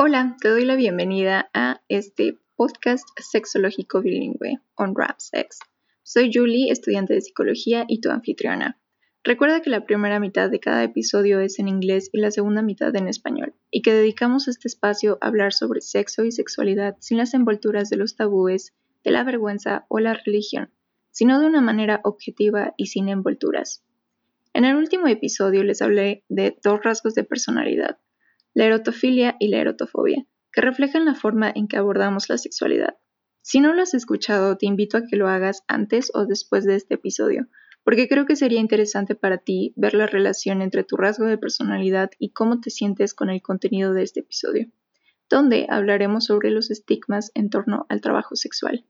Hola, 0.00 0.36
te 0.40 0.48
doy 0.48 0.64
la 0.64 0.74
bienvenida 0.74 1.50
a 1.54 1.82
este 1.88 2.38
podcast 2.56 3.06
sexológico 3.20 4.00
bilingüe 4.00 4.58
on 4.74 4.94
Rap 4.96 5.20
Sex. 5.20 5.60
Soy 6.02 6.30
Julie, 6.32 6.72
estudiante 6.72 7.14
de 7.14 7.20
psicología 7.20 7.84
y 7.86 8.00
tu 8.00 8.10
anfitriona. 8.10 8.80
Recuerda 9.22 9.60
que 9.60 9.70
la 9.70 9.84
primera 9.84 10.18
mitad 10.18 10.50
de 10.50 10.58
cada 10.58 10.82
episodio 10.82 11.40
es 11.40 11.58
en 11.58 11.68
inglés 11.68 12.08
y 12.12 12.20
la 12.20 12.30
segunda 12.30 12.62
mitad 12.62 12.96
en 12.96 13.06
español, 13.06 13.54
y 13.70 13.82
que 13.82 13.92
dedicamos 13.92 14.48
este 14.48 14.66
espacio 14.66 15.18
a 15.20 15.28
hablar 15.28 15.52
sobre 15.52 15.80
sexo 15.80 16.24
y 16.24 16.32
sexualidad 16.32 16.96
sin 16.98 17.18
las 17.18 17.34
envolturas 17.34 17.90
de 17.90 17.98
los 17.98 18.16
tabúes, 18.16 18.72
de 19.04 19.10
la 19.10 19.24
vergüenza 19.24 19.84
o 19.88 19.98
la 19.98 20.14
religión, 20.14 20.72
sino 21.18 21.40
de 21.40 21.46
una 21.46 21.60
manera 21.60 22.00
objetiva 22.04 22.74
y 22.76 22.86
sin 22.86 23.08
envolturas. 23.08 23.82
En 24.54 24.64
el 24.64 24.76
último 24.76 25.08
episodio 25.08 25.64
les 25.64 25.82
hablé 25.82 26.22
de 26.28 26.56
dos 26.62 26.78
rasgos 26.80 27.16
de 27.16 27.24
personalidad, 27.24 27.98
la 28.54 28.66
erotofilia 28.66 29.34
y 29.40 29.48
la 29.48 29.56
erotofobia, 29.56 30.24
que 30.52 30.60
reflejan 30.60 31.04
la 31.04 31.16
forma 31.16 31.50
en 31.52 31.66
que 31.66 31.76
abordamos 31.76 32.28
la 32.28 32.38
sexualidad. 32.38 32.98
Si 33.42 33.58
no 33.58 33.72
lo 33.72 33.82
has 33.82 33.94
escuchado, 33.94 34.56
te 34.58 34.66
invito 34.66 34.96
a 34.96 35.06
que 35.10 35.16
lo 35.16 35.26
hagas 35.26 35.64
antes 35.66 36.12
o 36.14 36.24
después 36.24 36.64
de 36.64 36.76
este 36.76 36.94
episodio, 36.94 37.48
porque 37.82 38.08
creo 38.08 38.24
que 38.24 38.36
sería 38.36 38.60
interesante 38.60 39.16
para 39.16 39.38
ti 39.38 39.72
ver 39.74 39.94
la 39.94 40.06
relación 40.06 40.62
entre 40.62 40.84
tu 40.84 40.96
rasgo 40.96 41.26
de 41.26 41.36
personalidad 41.36 42.12
y 42.20 42.30
cómo 42.30 42.60
te 42.60 42.70
sientes 42.70 43.12
con 43.12 43.28
el 43.28 43.42
contenido 43.42 43.92
de 43.92 44.04
este 44.04 44.20
episodio, 44.20 44.68
donde 45.28 45.66
hablaremos 45.68 46.26
sobre 46.26 46.52
los 46.52 46.70
estigmas 46.70 47.32
en 47.34 47.50
torno 47.50 47.86
al 47.88 48.02
trabajo 48.02 48.36
sexual. 48.36 48.84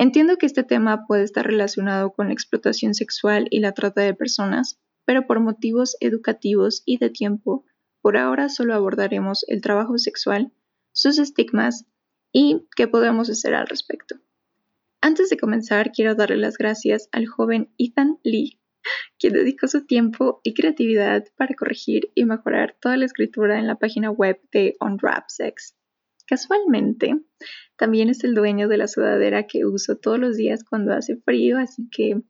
Entiendo 0.00 0.36
que 0.36 0.46
este 0.46 0.62
tema 0.62 1.06
puede 1.06 1.24
estar 1.24 1.44
relacionado 1.44 2.12
con 2.12 2.28
la 2.28 2.32
explotación 2.32 2.94
sexual 2.94 3.48
y 3.50 3.58
la 3.58 3.72
trata 3.72 4.02
de 4.02 4.14
personas, 4.14 4.80
pero 5.04 5.26
por 5.26 5.40
motivos 5.40 5.96
educativos 5.98 6.82
y 6.86 6.98
de 6.98 7.10
tiempo, 7.10 7.64
por 8.00 8.16
ahora 8.16 8.48
solo 8.48 8.74
abordaremos 8.74 9.44
el 9.48 9.60
trabajo 9.60 9.98
sexual 9.98 10.52
sus 10.92 11.18
estigmas 11.18 11.84
y 12.32 12.66
qué 12.76 12.86
podemos 12.86 13.28
hacer 13.28 13.54
al 13.54 13.66
respecto. 13.66 14.16
Antes 15.00 15.30
de 15.30 15.36
comenzar, 15.36 15.90
quiero 15.92 16.14
darle 16.14 16.36
las 16.36 16.58
gracias 16.58 17.08
al 17.10 17.26
joven 17.26 17.72
Ethan 17.78 18.18
Lee, 18.22 18.60
quien 19.18 19.32
dedicó 19.32 19.66
su 19.66 19.84
tiempo 19.84 20.40
y 20.44 20.54
creatividad 20.54 21.24
para 21.36 21.54
corregir 21.54 22.10
y 22.14 22.24
mejorar 22.24 22.76
toda 22.80 22.96
la 22.96 23.04
escritura 23.04 23.58
en 23.58 23.66
la 23.66 23.76
página 23.76 24.10
web 24.10 24.40
de 24.52 24.76
Sex. 25.28 25.77
Casualmente, 26.28 27.18
también 27.76 28.10
es 28.10 28.22
el 28.22 28.34
dueño 28.34 28.68
de 28.68 28.76
la 28.76 28.86
sudadera 28.86 29.46
que 29.46 29.64
uso 29.64 29.96
todos 29.96 30.18
los 30.18 30.36
días 30.36 30.62
cuando 30.62 30.92
hace 30.92 31.16
frío, 31.16 31.56
así 31.56 31.88
que 31.90 32.20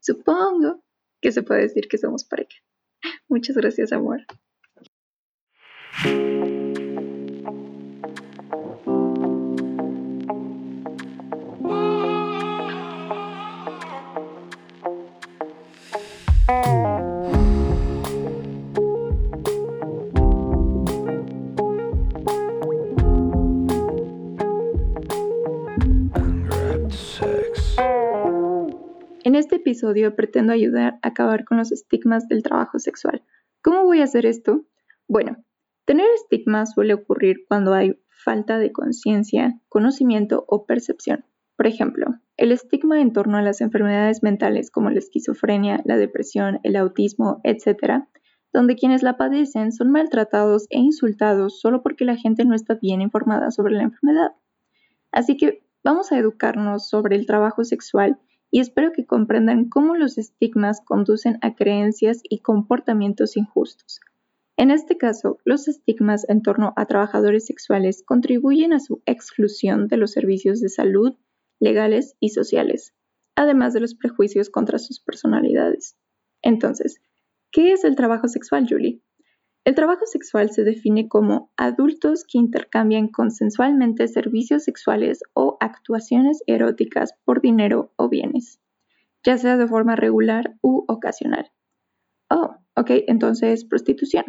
supongo 0.00 0.82
que 1.20 1.30
se 1.30 1.44
puede 1.44 1.62
decir 1.62 1.86
que 1.88 1.96
somos 1.96 2.24
pareja. 2.24 2.58
Muchas 3.28 3.56
gracias, 3.56 3.92
amor. 3.92 4.22
Pretendo 30.16 30.52
ayudar 30.52 30.98
a 31.02 31.08
acabar 31.08 31.44
con 31.44 31.58
los 31.58 31.72
estigmas 31.72 32.28
del 32.28 32.42
trabajo 32.42 32.78
sexual. 32.78 33.22
¿Cómo 33.62 33.84
voy 33.84 34.00
a 34.00 34.04
hacer 34.04 34.26
esto? 34.26 34.64
Bueno, 35.08 35.44
tener 35.84 36.06
estigmas 36.14 36.72
suele 36.72 36.94
ocurrir 36.94 37.44
cuando 37.48 37.74
hay 37.74 38.00
falta 38.08 38.58
de 38.58 38.72
conciencia, 38.72 39.58
conocimiento 39.68 40.44
o 40.48 40.66
percepción. 40.66 41.24
Por 41.56 41.66
ejemplo, 41.66 42.06
el 42.36 42.52
estigma 42.52 43.00
en 43.00 43.12
torno 43.12 43.36
a 43.36 43.42
las 43.42 43.60
enfermedades 43.60 44.22
mentales 44.22 44.70
como 44.70 44.88
la 44.90 44.98
esquizofrenia, 44.98 45.82
la 45.84 45.96
depresión, 45.96 46.58
el 46.62 46.76
autismo, 46.76 47.40
etc., 47.44 48.04
donde 48.52 48.76
quienes 48.76 49.02
la 49.02 49.16
padecen 49.16 49.72
son 49.72 49.90
maltratados 49.90 50.66
e 50.70 50.78
insultados 50.78 51.60
solo 51.60 51.82
porque 51.82 52.04
la 52.04 52.16
gente 52.16 52.44
no 52.44 52.54
está 52.54 52.74
bien 52.74 53.00
informada 53.00 53.50
sobre 53.50 53.74
la 53.74 53.82
enfermedad. 53.82 54.32
Así 55.12 55.36
que 55.36 55.62
vamos 55.84 56.12
a 56.12 56.18
educarnos 56.18 56.88
sobre 56.88 57.16
el 57.16 57.26
trabajo 57.26 57.64
sexual 57.64 58.18
y 58.50 58.60
espero 58.60 58.92
que 58.92 59.06
comprendan 59.06 59.68
cómo 59.68 59.94
los 59.94 60.18
estigmas 60.18 60.80
conducen 60.80 61.38
a 61.42 61.54
creencias 61.54 62.20
y 62.22 62.40
comportamientos 62.40 63.36
injustos. 63.36 64.00
En 64.56 64.70
este 64.70 64.98
caso, 64.98 65.38
los 65.44 65.68
estigmas 65.68 66.28
en 66.28 66.42
torno 66.42 66.74
a 66.76 66.86
trabajadores 66.86 67.46
sexuales 67.46 68.02
contribuyen 68.04 68.72
a 68.72 68.80
su 68.80 69.02
exclusión 69.06 69.88
de 69.88 69.96
los 69.96 70.12
servicios 70.12 70.60
de 70.60 70.68
salud, 70.68 71.16
legales 71.60 72.16
y 72.20 72.30
sociales, 72.30 72.92
además 73.36 73.72
de 73.72 73.80
los 73.80 73.94
prejuicios 73.94 74.50
contra 74.50 74.78
sus 74.78 75.00
personalidades. 75.00 75.96
Entonces, 76.42 77.00
¿qué 77.50 77.72
es 77.72 77.84
el 77.84 77.96
trabajo 77.96 78.28
sexual, 78.28 78.66
Julie? 78.68 79.00
El 79.62 79.74
trabajo 79.74 80.06
sexual 80.06 80.50
se 80.50 80.64
define 80.64 81.06
como 81.06 81.52
adultos 81.56 82.24
que 82.24 82.38
intercambian 82.38 83.08
consensualmente 83.08 84.08
servicios 84.08 84.64
sexuales 84.64 85.20
o 85.34 85.58
actuaciones 85.60 86.42
eróticas 86.46 87.12
por 87.24 87.42
dinero 87.42 87.92
o 87.96 88.08
bienes, 88.08 88.58
ya 89.22 89.36
sea 89.36 89.58
de 89.58 89.68
forma 89.68 89.96
regular 89.96 90.56
u 90.62 90.84
ocasional. 90.88 91.52
Oh, 92.30 92.56
ok, 92.74 92.90
entonces 93.06 93.66
prostitución. 93.66 94.24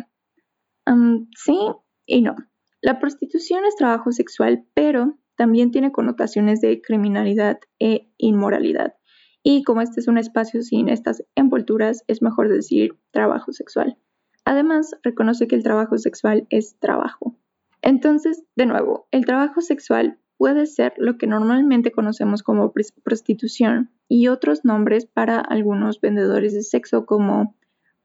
sí 1.38 1.58
y 2.06 2.22
no. 2.22 2.36
la 2.82 3.00
prostitución 3.00 3.64
es 3.66 3.78
trabajo 3.78 4.12
sexual, 4.12 4.66
pero 4.74 5.18
también 5.38 5.72
tiene 5.72 5.94
connotaciones 5.94 6.60
de 6.60 6.82
criminalidad 6.82 7.60
e 7.80 8.12
inmoralidad. 8.18 8.96
Y 9.44 9.64
como 9.64 9.82
este 9.82 10.02
es 10.02 10.08
un 10.08 10.18
espacio 10.18 10.62
sin 10.62 10.90
estas 10.90 11.24
envolturas, 11.36 12.04
es 12.08 12.22
mejor 12.22 12.50
decir 12.50 13.00
trabajo 13.12 13.54
sexual. 13.54 13.98
Además, 14.46 14.96
reconoce 15.04 15.48
que 15.48 15.56
el 15.56 15.64
trabajo 15.64 15.98
sexual 15.98 16.48
es 16.50 16.78
trabajo. 16.80 17.36
Entonces, 17.82 18.44
de 18.56 18.66
nuevo, 18.66 19.08
el 19.12 19.26
trabajo 19.26 19.62
sexual 19.62 20.20
puede 20.38 20.66
ser 20.66 20.94
lo 20.98 21.18
que 21.18 21.28
normalmente 21.28 21.92
conocemos 21.92 22.42
como 22.42 22.74
prostitución 23.04 23.92
y 24.08 24.28
otros 24.28 24.66
nombres 24.66 25.06
para 25.06 25.40
algunos 25.40 26.02
vendedores 26.02 26.54
de 26.54 26.64
sexo 26.64 27.06
como 27.06 27.56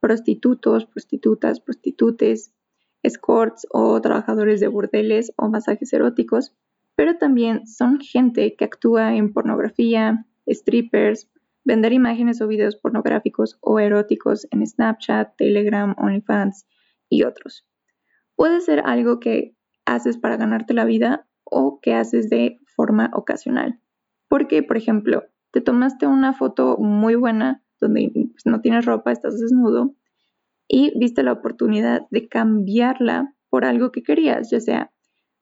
prostitutos, 0.00 0.86
prostitutas, 0.86 1.60
prostitutes, 1.60 2.52
escorts 3.02 3.66
o 3.70 4.00
trabajadores 4.00 4.60
de 4.60 4.68
burdeles 4.68 5.32
o 5.36 5.48
masajes 5.48 5.92
eróticos, 5.92 6.54
pero 6.94 7.16
también 7.16 7.66
son 7.66 8.00
gente 8.00 8.54
que 8.56 8.64
actúa 8.64 9.16
en 9.16 9.32
pornografía, 9.32 10.26
strippers, 10.46 11.28
vender 11.66 11.92
imágenes 11.92 12.40
o 12.40 12.46
videos 12.46 12.76
pornográficos 12.76 13.58
o 13.60 13.80
eróticos 13.80 14.46
en 14.52 14.64
Snapchat, 14.64 15.36
Telegram, 15.36 15.94
OnlyFans 15.98 16.64
y 17.10 17.24
otros. 17.24 17.66
Puede 18.36 18.60
ser 18.60 18.82
algo 18.86 19.18
que 19.18 19.56
haces 19.84 20.16
para 20.16 20.36
ganarte 20.36 20.74
la 20.74 20.84
vida 20.84 21.28
o 21.42 21.80
que 21.80 21.94
haces 21.94 22.30
de 22.30 22.60
forma 22.76 23.10
ocasional. 23.14 23.80
Porque, 24.28 24.62
por 24.62 24.76
ejemplo, 24.76 25.24
te 25.50 25.60
tomaste 25.60 26.06
una 26.06 26.32
foto 26.32 26.76
muy 26.78 27.16
buena 27.16 27.64
donde 27.80 28.10
pues, 28.14 28.46
no 28.46 28.60
tienes 28.60 28.84
ropa, 28.84 29.10
estás 29.10 29.38
desnudo 29.40 29.94
y 30.68 30.96
viste 30.98 31.22
la 31.24 31.32
oportunidad 31.32 32.06
de 32.10 32.28
cambiarla 32.28 33.34
por 33.50 33.64
algo 33.64 33.90
que 33.90 34.02
querías, 34.02 34.50
ya 34.50 34.60
sea 34.60 34.92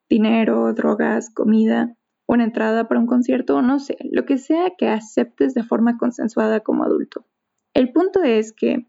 dinero, 0.09 0.73
drogas, 0.73 1.31
comida, 1.33 1.95
una 2.27 2.43
entrada 2.43 2.87
para 2.87 2.99
un 2.99 3.07
concierto, 3.07 3.61
no 3.61 3.79
sé, 3.79 3.97
lo 4.11 4.25
que 4.25 4.37
sea 4.37 4.71
que 4.77 4.87
aceptes 4.87 5.53
de 5.53 5.63
forma 5.63 5.97
consensuada 5.97 6.61
como 6.61 6.83
adulto. 6.83 7.25
El 7.73 7.91
punto 7.91 8.23
es 8.23 8.53
que 8.53 8.87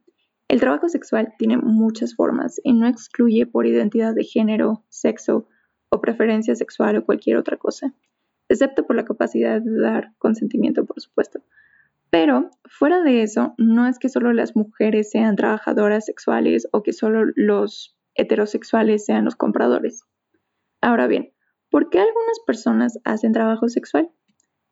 el 0.48 0.60
trabajo 0.60 0.88
sexual 0.88 1.34
tiene 1.38 1.56
muchas 1.56 2.14
formas 2.14 2.60
y 2.62 2.72
no 2.72 2.86
excluye 2.86 3.46
por 3.46 3.66
identidad 3.66 4.14
de 4.14 4.24
género, 4.24 4.84
sexo 4.88 5.48
o 5.90 6.00
preferencia 6.00 6.54
sexual 6.54 6.96
o 6.96 7.04
cualquier 7.04 7.36
otra 7.36 7.56
cosa, 7.56 7.92
excepto 8.48 8.86
por 8.86 8.96
la 8.96 9.04
capacidad 9.04 9.60
de 9.60 9.80
dar 9.80 10.12
consentimiento, 10.18 10.84
por 10.84 11.00
supuesto. 11.00 11.42
Pero 12.10 12.50
fuera 12.64 13.02
de 13.02 13.22
eso, 13.22 13.54
no 13.58 13.88
es 13.88 13.98
que 13.98 14.08
solo 14.08 14.32
las 14.32 14.54
mujeres 14.54 15.10
sean 15.10 15.36
trabajadoras 15.36 16.06
sexuales 16.06 16.68
o 16.72 16.82
que 16.82 16.92
solo 16.92 17.24
los 17.34 17.98
heterosexuales 18.14 19.04
sean 19.04 19.24
los 19.24 19.36
compradores. 19.36 20.04
Ahora 20.80 21.08
bien, 21.08 21.32
¿por 21.70 21.90
qué 21.90 21.98
algunas 21.98 22.40
personas 22.46 22.98
hacen 23.04 23.32
trabajo 23.32 23.68
sexual? 23.68 24.10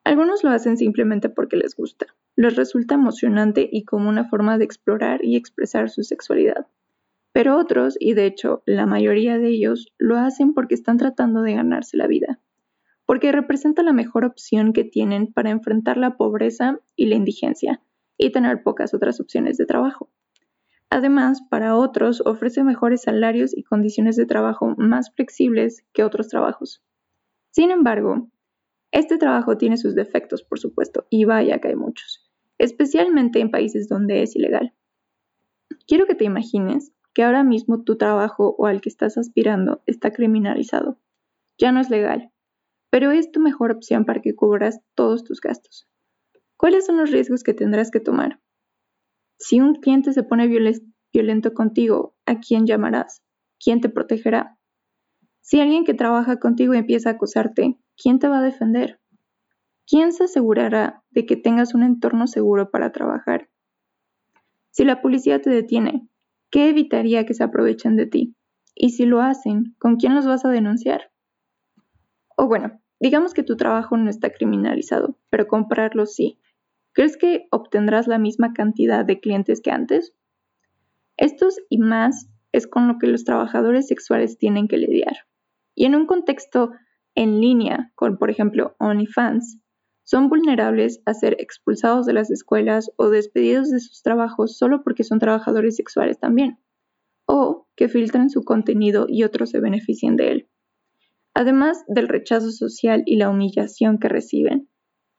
Algunos 0.04 0.44
lo 0.44 0.50
hacen 0.50 0.76
simplemente 0.76 1.28
porque 1.28 1.56
les 1.56 1.74
gusta, 1.74 2.06
les 2.36 2.56
resulta 2.56 2.94
emocionante 2.94 3.68
y 3.70 3.84
como 3.84 4.08
una 4.08 4.28
forma 4.28 4.58
de 4.58 4.64
explorar 4.64 5.24
y 5.24 5.36
expresar 5.36 5.88
su 5.88 6.02
sexualidad. 6.02 6.66
Pero 7.32 7.56
otros, 7.56 7.96
y 7.98 8.14
de 8.14 8.26
hecho 8.26 8.62
la 8.66 8.86
mayoría 8.86 9.38
de 9.38 9.48
ellos, 9.48 9.92
lo 9.98 10.18
hacen 10.18 10.54
porque 10.54 10.74
están 10.74 10.98
tratando 10.98 11.42
de 11.42 11.54
ganarse 11.54 11.96
la 11.96 12.06
vida, 12.06 12.38
porque 13.06 13.32
representa 13.32 13.82
la 13.82 13.92
mejor 13.92 14.24
opción 14.24 14.72
que 14.72 14.84
tienen 14.84 15.32
para 15.32 15.50
enfrentar 15.50 15.96
la 15.96 16.16
pobreza 16.16 16.80
y 16.96 17.06
la 17.06 17.16
indigencia, 17.16 17.80
y 18.18 18.30
tener 18.30 18.62
pocas 18.62 18.94
otras 18.94 19.20
opciones 19.20 19.56
de 19.56 19.66
trabajo. 19.66 20.10
Además, 20.94 21.42
para 21.50 21.74
otros 21.74 22.22
ofrece 22.24 22.62
mejores 22.62 23.02
salarios 23.02 23.52
y 23.52 23.64
condiciones 23.64 24.14
de 24.14 24.26
trabajo 24.26 24.76
más 24.76 25.12
flexibles 25.12 25.84
que 25.92 26.04
otros 26.04 26.28
trabajos. 26.28 26.84
Sin 27.50 27.72
embargo, 27.72 28.30
este 28.92 29.18
trabajo 29.18 29.58
tiene 29.58 29.76
sus 29.76 29.96
defectos, 29.96 30.44
por 30.44 30.60
supuesto, 30.60 31.08
y 31.10 31.24
vaya 31.24 31.58
que 31.58 31.66
hay 31.66 31.74
muchos, 31.74 32.30
especialmente 32.58 33.40
en 33.40 33.50
países 33.50 33.88
donde 33.88 34.22
es 34.22 34.36
ilegal. 34.36 34.72
Quiero 35.88 36.06
que 36.06 36.14
te 36.14 36.26
imagines 36.26 36.92
que 37.12 37.24
ahora 37.24 37.42
mismo 37.42 37.82
tu 37.82 37.96
trabajo 37.96 38.54
o 38.56 38.66
al 38.66 38.80
que 38.80 38.88
estás 38.88 39.18
aspirando 39.18 39.82
está 39.86 40.12
criminalizado. 40.12 41.00
Ya 41.58 41.72
no 41.72 41.80
es 41.80 41.90
legal, 41.90 42.30
pero 42.90 43.10
es 43.10 43.32
tu 43.32 43.40
mejor 43.40 43.72
opción 43.72 44.04
para 44.04 44.22
que 44.22 44.36
cubras 44.36 44.78
todos 44.94 45.24
tus 45.24 45.40
gastos. 45.40 45.88
¿Cuáles 46.56 46.86
son 46.86 46.98
los 46.98 47.10
riesgos 47.10 47.42
que 47.42 47.52
tendrás 47.52 47.90
que 47.90 47.98
tomar? 47.98 48.38
Si 49.38 49.60
un 49.60 49.74
cliente 49.74 50.12
se 50.12 50.22
pone 50.22 50.48
violento 51.12 51.54
contigo, 51.54 52.16
¿a 52.26 52.40
quién 52.40 52.66
llamarás? 52.66 53.22
¿Quién 53.58 53.80
te 53.80 53.88
protegerá? 53.88 54.58
Si 55.40 55.60
alguien 55.60 55.84
que 55.84 55.94
trabaja 55.94 56.38
contigo 56.38 56.74
empieza 56.74 57.10
a 57.10 57.12
acusarte, 57.12 57.78
¿quién 57.96 58.18
te 58.18 58.28
va 58.28 58.38
a 58.38 58.42
defender? 58.42 59.00
¿Quién 59.86 60.12
se 60.12 60.24
asegurará 60.24 61.02
de 61.10 61.26
que 61.26 61.36
tengas 61.36 61.74
un 61.74 61.82
entorno 61.82 62.26
seguro 62.26 62.70
para 62.70 62.92
trabajar? 62.92 63.50
Si 64.70 64.84
la 64.84 65.02
policía 65.02 65.42
te 65.42 65.50
detiene, 65.50 66.08
¿qué 66.50 66.70
evitaría 66.70 67.26
que 67.26 67.34
se 67.34 67.44
aprovechen 67.44 67.96
de 67.96 68.06
ti? 68.06 68.34
Y 68.74 68.90
si 68.90 69.04
lo 69.04 69.20
hacen, 69.20 69.76
¿con 69.78 69.96
quién 69.96 70.14
los 70.14 70.26
vas 70.26 70.44
a 70.44 70.50
denunciar? 70.50 71.12
O 72.36 72.48
bueno, 72.48 72.80
digamos 72.98 73.34
que 73.34 73.42
tu 73.42 73.56
trabajo 73.56 73.96
no 73.96 74.10
está 74.10 74.30
criminalizado, 74.30 75.18
pero 75.30 75.46
comprarlo 75.46 76.06
sí. 76.06 76.40
¿Crees 76.94 77.16
que 77.16 77.48
obtendrás 77.50 78.06
la 78.06 78.18
misma 78.18 78.52
cantidad 78.52 79.04
de 79.04 79.18
clientes 79.18 79.60
que 79.60 79.72
antes? 79.72 80.14
Estos 81.16 81.58
y 81.68 81.78
más 81.78 82.28
es 82.52 82.68
con 82.68 82.86
lo 82.86 82.98
que 82.98 83.08
los 83.08 83.24
trabajadores 83.24 83.88
sexuales 83.88 84.38
tienen 84.38 84.68
que 84.68 84.78
lidiar. 84.78 85.26
Y 85.74 85.86
en 85.86 85.96
un 85.96 86.06
contexto 86.06 86.70
en 87.16 87.40
línea 87.40 87.90
con, 87.96 88.16
por 88.16 88.30
ejemplo, 88.30 88.76
OnlyFans, 88.78 89.58
son 90.04 90.28
vulnerables 90.28 91.02
a 91.04 91.14
ser 91.14 91.34
expulsados 91.40 92.06
de 92.06 92.12
las 92.12 92.30
escuelas 92.30 92.92
o 92.96 93.10
despedidos 93.10 93.70
de 93.70 93.80
sus 93.80 94.02
trabajos 94.02 94.56
solo 94.56 94.84
porque 94.84 95.02
son 95.02 95.18
trabajadores 95.18 95.74
sexuales 95.74 96.20
también, 96.20 96.60
o 97.26 97.66
que 97.74 97.88
filtran 97.88 98.30
su 98.30 98.44
contenido 98.44 99.06
y 99.08 99.24
otros 99.24 99.50
se 99.50 99.58
beneficien 99.58 100.14
de 100.14 100.30
él. 100.30 100.48
Además 101.32 101.84
del 101.88 102.06
rechazo 102.06 102.52
social 102.52 103.02
y 103.04 103.16
la 103.16 103.30
humillación 103.30 103.98
que 103.98 104.08
reciben, 104.08 104.68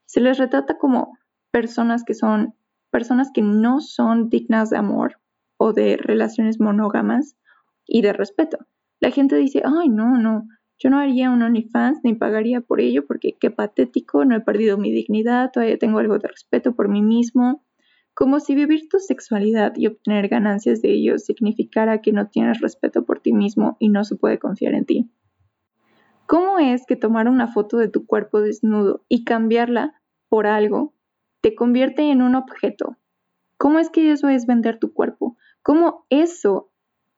se 0.05 0.21
les 0.21 0.37
retrata 0.37 0.77
como 0.77 1.17
personas 1.55 2.03
que 2.03 2.13
son 2.13 2.53
personas 2.91 3.31
que 3.33 3.41
no 3.41 3.79
son 3.79 4.27
dignas 4.27 4.71
de 4.71 4.77
amor 4.77 5.21
o 5.55 5.71
de 5.71 5.95
relaciones 5.95 6.59
monógamas 6.59 7.37
y 7.85 8.01
de 8.01 8.11
respeto. 8.11 8.57
La 8.99 9.09
gente 9.09 9.37
dice, 9.37 9.61
ay, 9.63 9.87
no, 9.87 10.17
no, 10.17 10.49
yo 10.77 10.89
no 10.89 10.99
haría 10.99 11.31
un 11.31 11.41
OnlyFans 11.41 12.01
ni 12.03 12.13
pagaría 12.13 12.59
por 12.59 12.81
ello 12.81 13.07
porque 13.07 13.37
qué 13.39 13.51
patético, 13.51 14.25
no 14.25 14.35
he 14.35 14.41
perdido 14.41 14.77
mi 14.77 14.91
dignidad, 14.91 15.51
todavía 15.53 15.77
tengo 15.77 15.99
algo 15.99 16.19
de 16.19 16.27
respeto 16.27 16.75
por 16.75 16.89
mí 16.89 17.01
mismo. 17.01 17.63
Como 18.13 18.41
si 18.41 18.53
vivir 18.53 18.89
tu 18.89 18.99
sexualidad 18.99 19.71
y 19.77 19.87
obtener 19.87 20.27
ganancias 20.27 20.81
de 20.81 20.91
ello 20.91 21.17
significara 21.19 22.01
que 22.01 22.11
no 22.11 22.27
tienes 22.27 22.59
respeto 22.59 23.05
por 23.05 23.21
ti 23.21 23.31
mismo 23.31 23.77
y 23.79 23.87
no 23.87 24.03
se 24.03 24.17
puede 24.17 24.39
confiar 24.39 24.73
en 24.73 24.83
ti. 24.83 25.09
¿Cómo 26.27 26.59
es 26.59 26.85
que 26.85 26.97
tomar 26.97 27.29
una 27.29 27.47
foto 27.47 27.77
de 27.77 27.87
tu 27.87 28.05
cuerpo 28.05 28.41
desnudo 28.41 29.05
y 29.07 29.23
cambiarla 29.23 29.93
por 30.27 30.47
algo 30.47 30.94
te 31.45 31.53
convierte 31.53 32.09
en 32.09 32.23
un 32.23 32.33
objeto? 32.33 32.97
¿Cómo 33.55 33.77
es 33.77 33.91
que 33.91 34.11
eso 34.11 34.29
es 34.29 34.47
vender 34.47 34.79
tu 34.79 34.93
cuerpo? 34.93 35.37
¿Cómo 35.61 36.07
eso 36.09 36.71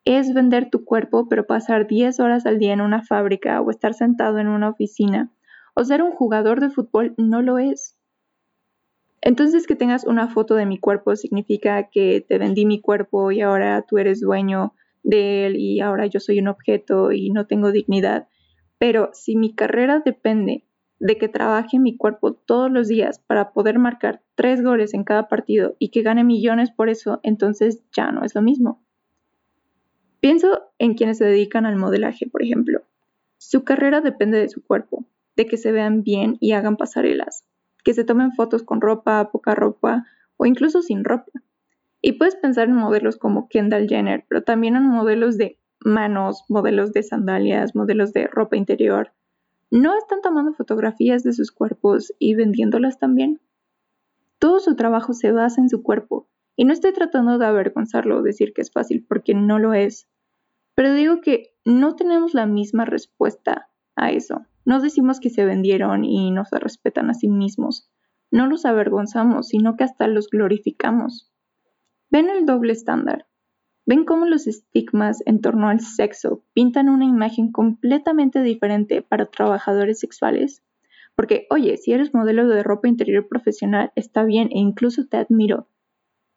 es 0.03 0.33
vender 0.33 0.69
tu 0.69 0.83
cuerpo, 0.83 1.29
pero 1.29 1.47
pasar 1.47 1.87
10 1.87 2.19
horas 2.19 2.45
al 2.45 2.59
día 2.59 2.73
en 2.73 2.81
una 2.81 3.03
fábrica 3.03 3.61
o 3.61 3.71
estar 3.71 3.93
sentado 3.93 4.39
en 4.39 4.49
una 4.49 4.67
oficina 4.67 5.31
o 5.75 5.85
ser 5.85 6.03
un 6.03 6.11
jugador 6.11 6.59
de 6.59 6.69
fútbol 6.69 7.13
no 7.15 7.41
lo 7.41 7.57
es. 7.57 7.97
Entonces 9.21 9.65
que 9.65 9.77
tengas 9.77 10.03
una 10.03 10.27
foto 10.27 10.55
de 10.55 10.65
mi 10.65 10.77
cuerpo 10.77 11.15
significa 11.15 11.87
que 11.89 12.19
te 12.19 12.37
vendí 12.37 12.65
mi 12.65 12.81
cuerpo 12.81 13.31
y 13.31 13.39
ahora 13.39 13.81
tú 13.83 13.97
eres 13.97 14.19
dueño 14.19 14.73
de 15.03 15.45
él 15.45 15.55
y 15.55 15.79
ahora 15.79 16.05
yo 16.05 16.19
soy 16.19 16.39
un 16.39 16.49
objeto 16.49 17.13
y 17.13 17.29
no 17.29 17.47
tengo 17.47 17.71
dignidad. 17.71 18.27
Pero 18.77 19.09
si 19.13 19.37
mi 19.37 19.55
carrera 19.55 20.01
depende 20.03 20.66
de 20.99 21.17
que 21.17 21.29
trabaje 21.29 21.79
mi 21.79 21.95
cuerpo 21.95 22.33
todos 22.33 22.71
los 22.71 22.87
días 22.87 23.19
para 23.19 23.51
poder 23.53 23.79
marcar 23.79 24.21
tres 24.35 24.63
goles 24.63 24.93
en 24.93 25.03
cada 25.03 25.27
partido 25.27 25.75
y 25.79 25.89
que 25.89 26.01
gane 26.01 26.23
millones 26.23 26.71
por 26.71 26.89
eso, 26.89 27.19
entonces 27.23 27.83
ya 27.91 28.11
no 28.11 28.23
es 28.23 28.33
lo 28.35 28.41
mismo. 28.41 28.81
Pienso 30.19 30.71
en 30.79 30.95
quienes 30.95 31.19
se 31.19 31.25
dedican 31.25 31.65
al 31.65 31.75
modelaje, 31.75 32.27
por 32.27 32.43
ejemplo. 32.43 32.81
Su 33.37 33.63
carrera 33.63 34.01
depende 34.01 34.39
de 34.39 34.49
su 34.49 34.63
cuerpo, 34.63 35.05
de 35.35 35.45
que 35.45 35.57
se 35.57 35.71
vean 35.71 36.03
bien 36.03 36.37
y 36.39 36.53
hagan 36.53 36.75
pasarelas, 36.75 37.45
que 37.83 37.93
se 37.93 38.03
tomen 38.03 38.33
fotos 38.33 38.63
con 38.63 38.81
ropa, 38.81 39.29
poca 39.31 39.53
ropa 39.53 40.05
o 40.37 40.45
incluso 40.45 40.81
sin 40.81 41.03
ropa. 41.03 41.31
Y 42.01 42.13
puedes 42.13 42.35
pensar 42.35 42.67
en 42.67 42.75
modelos 42.75 43.17
como 43.17 43.47
Kendall 43.47 43.87
Jenner, 43.87 44.25
pero 44.27 44.43
también 44.43 44.75
en 44.75 44.87
modelos 44.87 45.37
de 45.37 45.59
manos, 45.79 46.43
modelos 46.49 46.93
de 46.93 47.03
sandalias, 47.03 47.75
modelos 47.75 48.13
de 48.13 48.27
ropa 48.27 48.57
interior. 48.57 49.11
¿No 49.69 49.97
están 49.97 50.21
tomando 50.21 50.53
fotografías 50.53 51.23
de 51.23 51.33
sus 51.33 51.51
cuerpos 51.51 52.13
y 52.19 52.35
vendiéndolas 52.35 52.99
también? 52.99 53.41
Todo 54.39 54.59
su 54.59 54.75
trabajo 54.75 55.13
se 55.13 55.31
basa 55.33 55.59
en 55.59 55.67
su 55.67 55.83
cuerpo 55.83 56.29
y 56.55 56.63
no 56.63 56.71
estoy 56.73 56.93
tratando 56.93 57.37
de 57.37 57.45
avergonzarlo 57.45 58.17
o 58.17 58.21
decir 58.21 58.53
que 58.53 58.61
es 58.61 58.71
fácil 58.71 59.05
porque 59.07 59.33
no 59.33 59.59
lo 59.59 59.73
es. 59.73 60.07
Pero 60.73 60.93
digo 60.93 61.19
que 61.19 61.53
no 61.65 61.95
tenemos 61.95 62.33
la 62.33 62.45
misma 62.45 62.85
respuesta 62.85 63.69
a 63.95 64.11
eso. 64.11 64.45
No 64.63 64.79
decimos 64.79 65.19
que 65.19 65.29
se 65.29 65.43
vendieron 65.43 66.05
y 66.05 66.31
no 66.31 66.45
se 66.45 66.59
respetan 66.59 67.09
a 67.09 67.13
sí 67.13 67.27
mismos. 67.27 67.89
No 68.31 68.47
los 68.47 68.65
avergonzamos, 68.65 69.49
sino 69.49 69.75
que 69.75 69.83
hasta 69.83 70.07
los 70.07 70.29
glorificamos. 70.29 71.31
Ven 72.09 72.29
el 72.29 72.45
doble 72.45 72.71
estándar. 72.73 73.26
Ven 73.87 74.03
cómo 74.03 74.25
los 74.25 74.47
estigmas 74.47 75.23
en 75.25 75.39
torno 75.39 75.69
al 75.69 75.79
sexo 75.79 76.43
pintan 76.53 76.89
una 76.89 77.05
imagen 77.05 77.53
completamente 77.53 78.41
diferente 78.41 79.01
para 79.01 79.27
trabajadores 79.27 80.01
sexuales. 80.01 80.61
Porque, 81.15 81.47
oye, 81.49 81.77
si 81.77 81.93
eres 81.93 82.13
modelo 82.13 82.49
de 82.49 82.63
ropa 82.63 82.89
interior 82.89 83.29
profesional, 83.29 83.93
está 83.95 84.25
bien 84.25 84.49
e 84.51 84.59
incluso 84.59 85.07
te 85.07 85.15
admiro. 85.15 85.69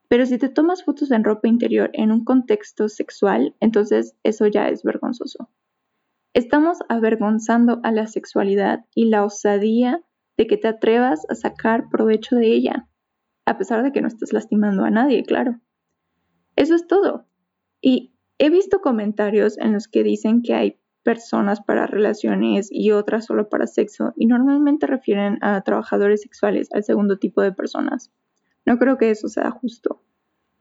Pero 0.07 0.27
si 0.27 0.39
te 0.39 0.49
tomas 0.49 0.85
fotos 0.85 1.11
en 1.11 1.25
ropa 1.25 1.49
interior 1.49 1.91
en 1.93 2.13
un 2.13 2.25
contexto 2.25 2.89
sexual, 2.89 3.57
entonces 3.59 4.15
eso 4.23 4.47
ya 4.47 4.69
es 4.69 4.85
vergonzoso. 4.85 5.51
Estamos 6.33 6.79
avergonzando 6.89 7.81
a 7.83 7.91
la 7.91 8.07
sexualidad 8.07 8.85
y 8.95 9.07
la 9.07 9.25
osadía 9.25 10.05
de 10.37 10.47
que 10.47 10.57
te 10.57 10.69
atrevas 10.69 11.27
a 11.29 11.35
sacar 11.35 11.89
provecho 11.91 12.37
de 12.37 12.47
ella, 12.47 12.89
a 13.45 13.59
pesar 13.59 13.83
de 13.83 13.91
que 13.91 14.03
no 14.03 14.07
estás 14.07 14.33
lastimando 14.33 14.85
a 14.85 14.91
nadie, 14.91 15.25
claro. 15.25 15.59
Eso 16.55 16.77
es 16.77 16.87
todo. 16.87 17.27
Y 17.81 18.15
he 18.39 18.51
visto 18.51 18.81
comentarios 18.81 19.59
en 19.59 19.73
los 19.73 19.89
que 19.89 20.03
dicen 20.03 20.43
que 20.43 20.55
hay 20.55 20.81
personas 21.03 21.61
para 21.61 21.87
relaciones 21.87 22.69
y 22.71 22.91
otras 22.91 23.27
solo 23.27 23.49
para 23.49 23.67
sexo 23.67 24.13
y 24.17 24.27
normalmente 24.27 24.87
refieren 24.87 25.39
a 25.41 25.63
trabajadores 25.63 26.23
sexuales, 26.23 26.69
al 26.73 26.85
segundo 26.85 27.19
tipo 27.19 27.43
de 27.43 27.53
personas. 27.53 28.13
No 28.67 28.79
creo 28.79 28.99
que 28.99 29.11
eso 29.11 29.29
sea 29.29 29.51
justo. 29.51 30.03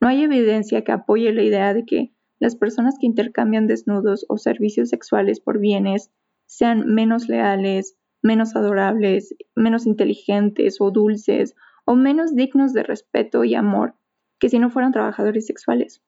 No 0.00 0.08
hay 0.08 0.22
evidencia 0.22 0.82
que 0.82 0.92
apoye 0.92 1.32
la 1.32 1.42
idea 1.42 1.74
de 1.74 1.84
que 1.84 2.14
las 2.38 2.56
personas 2.56 2.96
que 2.98 3.06
intercambian 3.06 3.66
desnudos 3.66 4.24
o 4.28 4.38
servicios 4.38 4.88
sexuales 4.88 5.40
por 5.40 5.58
bienes 5.58 6.10
sean 6.46 6.86
menos 6.86 7.28
leales, 7.28 7.96
menos 8.22 8.56
adorables, 8.56 9.34
menos 9.54 9.86
inteligentes 9.86 10.80
o 10.80 10.90
dulces 10.90 11.54
o 11.84 11.96
menos 11.96 12.34
dignos 12.34 12.72
de 12.72 12.82
respeto 12.82 13.44
y 13.44 13.54
amor 13.54 13.94
que 14.38 14.48
si 14.48 14.58
no 14.58 14.70
fueran 14.70 14.92
trabajadores 14.92 15.46
sexuales. 15.46 16.02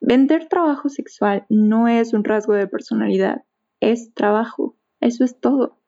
Vender 0.00 0.48
trabajo 0.48 0.88
sexual 0.88 1.46
no 1.48 1.88
es 1.88 2.12
un 2.12 2.24
rasgo 2.24 2.52
de 2.52 2.66
personalidad, 2.66 3.44
es 3.80 4.12
trabajo, 4.14 4.76
eso 5.00 5.24
es 5.24 5.40
todo. 5.40 5.78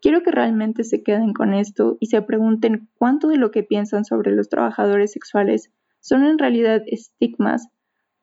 Quiero 0.00 0.22
que 0.22 0.32
realmente 0.32 0.82
se 0.82 1.02
queden 1.02 1.32
con 1.32 1.54
esto 1.54 1.96
y 2.00 2.06
se 2.06 2.20
pregunten 2.22 2.88
cuánto 2.94 3.28
de 3.28 3.36
lo 3.36 3.50
que 3.50 3.62
piensan 3.62 4.04
sobre 4.04 4.32
los 4.32 4.48
trabajadores 4.48 5.12
sexuales 5.12 5.70
son 6.00 6.24
en 6.24 6.38
realidad 6.38 6.82
estigmas 6.86 7.68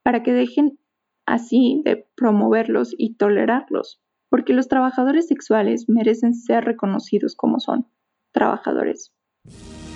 para 0.04 0.24
que 0.24 0.34
dejen 0.34 0.78
así 1.26 1.82
de 1.86 2.08
promoverlos 2.16 2.94
y 2.98 3.16
tolerarlos, 3.16 4.02
porque 4.30 4.54
los 4.54 4.68
trabajadores 4.68 5.28
sexuales 5.28 5.88
merecen 5.88 6.34
ser 6.34 6.66
reconocidos 6.66 7.36
como 7.36 7.60
son, 7.60 7.88
trabajadores, 8.32 9.14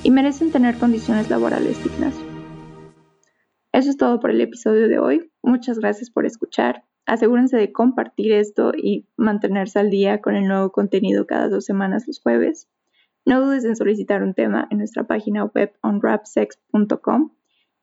y 0.03 0.11
merecen 0.11 0.51
tener 0.51 0.77
condiciones 0.77 1.29
laborales 1.29 1.83
dignas. 1.83 2.15
Eso 3.73 3.89
es 3.89 3.97
todo 3.97 4.19
por 4.19 4.29
el 4.29 4.39
episodio 4.39 4.87
de 4.87 4.99
hoy. 4.99 5.31
Muchas 5.41 5.79
gracias 5.79 6.11
por 6.11 6.27
escuchar. 6.27 6.83
Asegúrense 7.07 7.57
de 7.57 7.73
compartir 7.73 8.31
esto 8.31 8.71
y 8.77 9.09
mantenerse 9.17 9.79
al 9.79 9.89
día 9.89 10.21
con 10.21 10.35
el 10.35 10.47
nuevo 10.47 10.71
contenido 10.71 11.25
cada 11.25 11.49
dos 11.49 11.65
semanas 11.65 12.03
los 12.05 12.21
jueves. 12.21 12.69
No 13.25 13.41
dudes 13.41 13.65
en 13.65 13.75
solicitar 13.75 14.21
un 14.21 14.35
tema 14.35 14.67
en 14.69 14.77
nuestra 14.77 15.07
página 15.07 15.45
web 15.45 15.73
onrapsex.com 15.81 17.31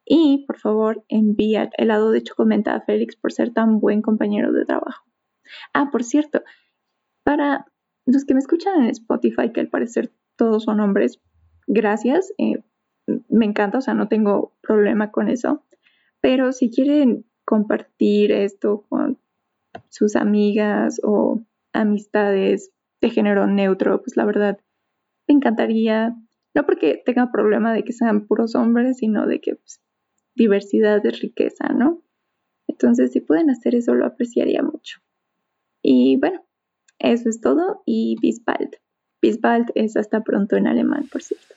y 0.04 0.44
por 0.46 0.58
favor 0.58 1.04
envía 1.08 1.68
el 1.76 1.88
lado 1.88 2.12
de 2.12 2.22
comenta 2.22 2.76
a 2.76 2.82
Félix 2.82 3.16
por 3.16 3.32
ser 3.32 3.52
tan 3.52 3.80
buen 3.80 4.00
compañero 4.00 4.52
de 4.52 4.64
trabajo. 4.64 5.04
Ah, 5.74 5.90
por 5.90 6.04
cierto, 6.04 6.44
para 7.24 7.66
los 8.06 8.24
que 8.24 8.34
me 8.34 8.40
escuchan 8.40 8.84
en 8.84 8.90
Spotify, 8.90 9.50
que 9.52 9.58
al 9.58 9.68
parecer 9.68 10.12
todos 10.36 10.62
son 10.62 10.78
hombres, 10.78 11.20
gracias. 11.66 12.32
Eh, 12.38 12.62
me 13.28 13.44
encanta, 13.44 13.78
o 13.78 13.80
sea, 13.80 13.94
no 13.94 14.06
tengo 14.06 14.56
problema 14.62 15.10
con 15.10 15.28
eso. 15.28 15.64
Pero 16.20 16.52
si 16.52 16.70
quieren 16.70 17.24
compartir 17.44 18.32
esto 18.32 18.84
con 18.88 19.18
sus 19.88 20.16
amigas 20.16 21.00
o 21.02 21.40
amistades 21.72 22.72
de 23.00 23.10
género 23.10 23.46
neutro, 23.46 24.02
pues 24.02 24.16
la 24.16 24.24
verdad 24.24 24.58
me 25.26 25.34
encantaría, 25.34 26.16
no 26.54 26.66
porque 26.66 27.02
tenga 27.04 27.30
problema 27.30 27.72
de 27.72 27.84
que 27.84 27.92
sean 27.92 28.26
puros 28.26 28.54
hombres, 28.54 28.98
sino 28.98 29.26
de 29.26 29.40
que 29.40 29.56
pues, 29.56 29.80
diversidad 30.34 31.04
es 31.06 31.20
riqueza, 31.20 31.68
¿no? 31.68 32.02
Entonces, 32.66 33.12
si 33.12 33.20
pueden 33.20 33.50
hacer 33.50 33.74
eso, 33.74 33.94
lo 33.94 34.06
apreciaría 34.06 34.62
mucho. 34.62 35.00
Y 35.82 36.16
bueno, 36.16 36.44
eso 36.98 37.28
es 37.28 37.40
todo 37.40 37.82
y 37.84 38.16
bis 38.20 38.44
bald. 38.44 38.76
Bis 39.20 39.40
bald 39.40 39.70
es 39.74 39.96
hasta 39.96 40.22
pronto 40.22 40.56
en 40.56 40.66
alemán, 40.66 41.08
por 41.10 41.22
cierto. 41.22 41.54